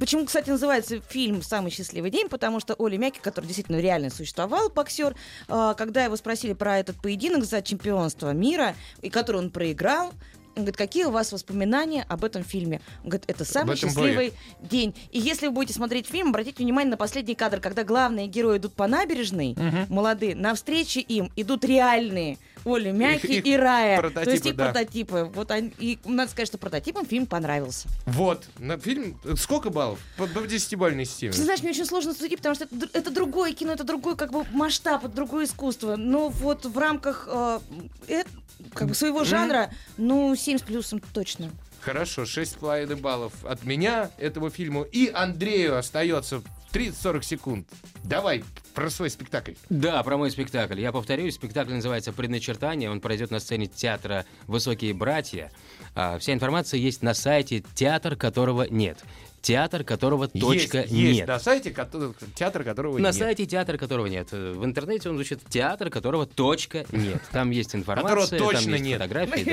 [0.00, 4.70] почему, кстати, называется фильм «Самый счастливый день», потому что Оля Мяки, который действительно реально существовал,
[4.70, 5.14] боксер,
[5.48, 10.12] э, когда его спросили про этот поединок за чемпионство мира, и который он проиграл,
[10.56, 12.80] он говорит, какие у вас воспоминания об этом фильме?
[13.02, 14.94] Он говорит, это самый счастливый день.
[15.10, 18.74] И если вы будете смотреть фильм, обратите внимание на последний кадр, когда главные герои идут
[18.74, 19.56] по набережной,
[19.88, 24.10] молодые, навстречу им идут реальные Оля Мяки Их- их и Рая.
[24.10, 24.66] То есть их да.
[24.66, 25.30] прототипы.
[25.34, 27.88] Вот они, и надо сказать, что прототипам фильм понравился.
[28.06, 29.98] Вот, на фильм, сколько баллов?
[30.16, 31.32] По, по 10-бальной системе.
[31.32, 34.32] Ты знаешь, мне очень сложно судить, потому что это, это другое кино, это другой как
[34.32, 35.96] бы масштаб, это другое искусство.
[35.96, 37.58] Но вот в рамках э,
[38.08, 38.24] э,
[38.72, 41.50] как бы своего жанра, ну, 7 с плюсом точно.
[41.80, 44.84] Хорошо, 6,5 баллов от меня этому фильму.
[44.84, 46.42] И Андрею остается
[46.72, 47.68] 30-40 секунд.
[48.02, 48.42] Давай
[48.74, 49.52] про свой спектакль.
[49.68, 50.80] Да, про мой спектакль.
[50.80, 52.90] Я повторюсь, спектакль называется «Предначертание».
[52.90, 55.52] Он пройдет на сцене театра «Высокие братья».
[55.94, 58.98] А, вся информация есть на сайте «Театр, которого нет».
[59.44, 61.28] Театр, которого точка есть, есть нет.
[61.28, 63.14] на сайте кото- театр, которого На нет.
[63.14, 64.32] сайте театра, которого нет.
[64.32, 67.20] В интернете он звучит театр, которого точка нет.
[67.30, 69.02] Там есть информация, Которого точно там есть нет.
[69.02, 69.44] фотографии,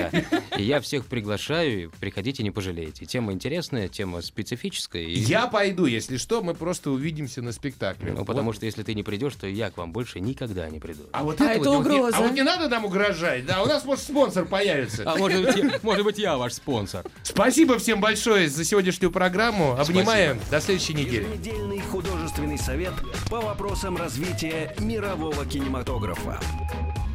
[0.49, 0.57] да.
[0.57, 3.05] И я всех приглашаю, приходите, не пожалеете.
[3.05, 5.03] Тема интересная, тема специфическая.
[5.03, 8.13] и- Я пойду, если что, мы просто увидимся на спектакле.
[8.13, 11.03] Ну, потому что если ты не придешь, то я к вам больше никогда не приду.
[11.11, 12.17] А вот А это, это вот не- угроза.
[12.17, 13.45] а вот не надо нам угрожать.
[13.45, 15.03] Да, у нас может спонсор появится.
[15.05, 17.03] А может быть, я, может быть, я ваш спонсор.
[17.23, 19.75] Спасибо всем большое за сегодняшнюю программу.
[19.81, 20.39] Обнимаем.
[20.49, 21.23] До следующей недели.
[21.23, 22.93] Еженедельный художественный совет
[23.29, 26.39] по вопросам развития мирового кинематографа.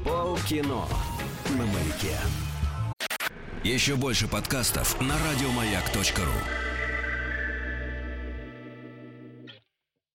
[0.05, 0.87] Полкино
[1.51, 2.17] на маяке.
[3.63, 6.76] Еще больше подкастов на радиомаяк.ру.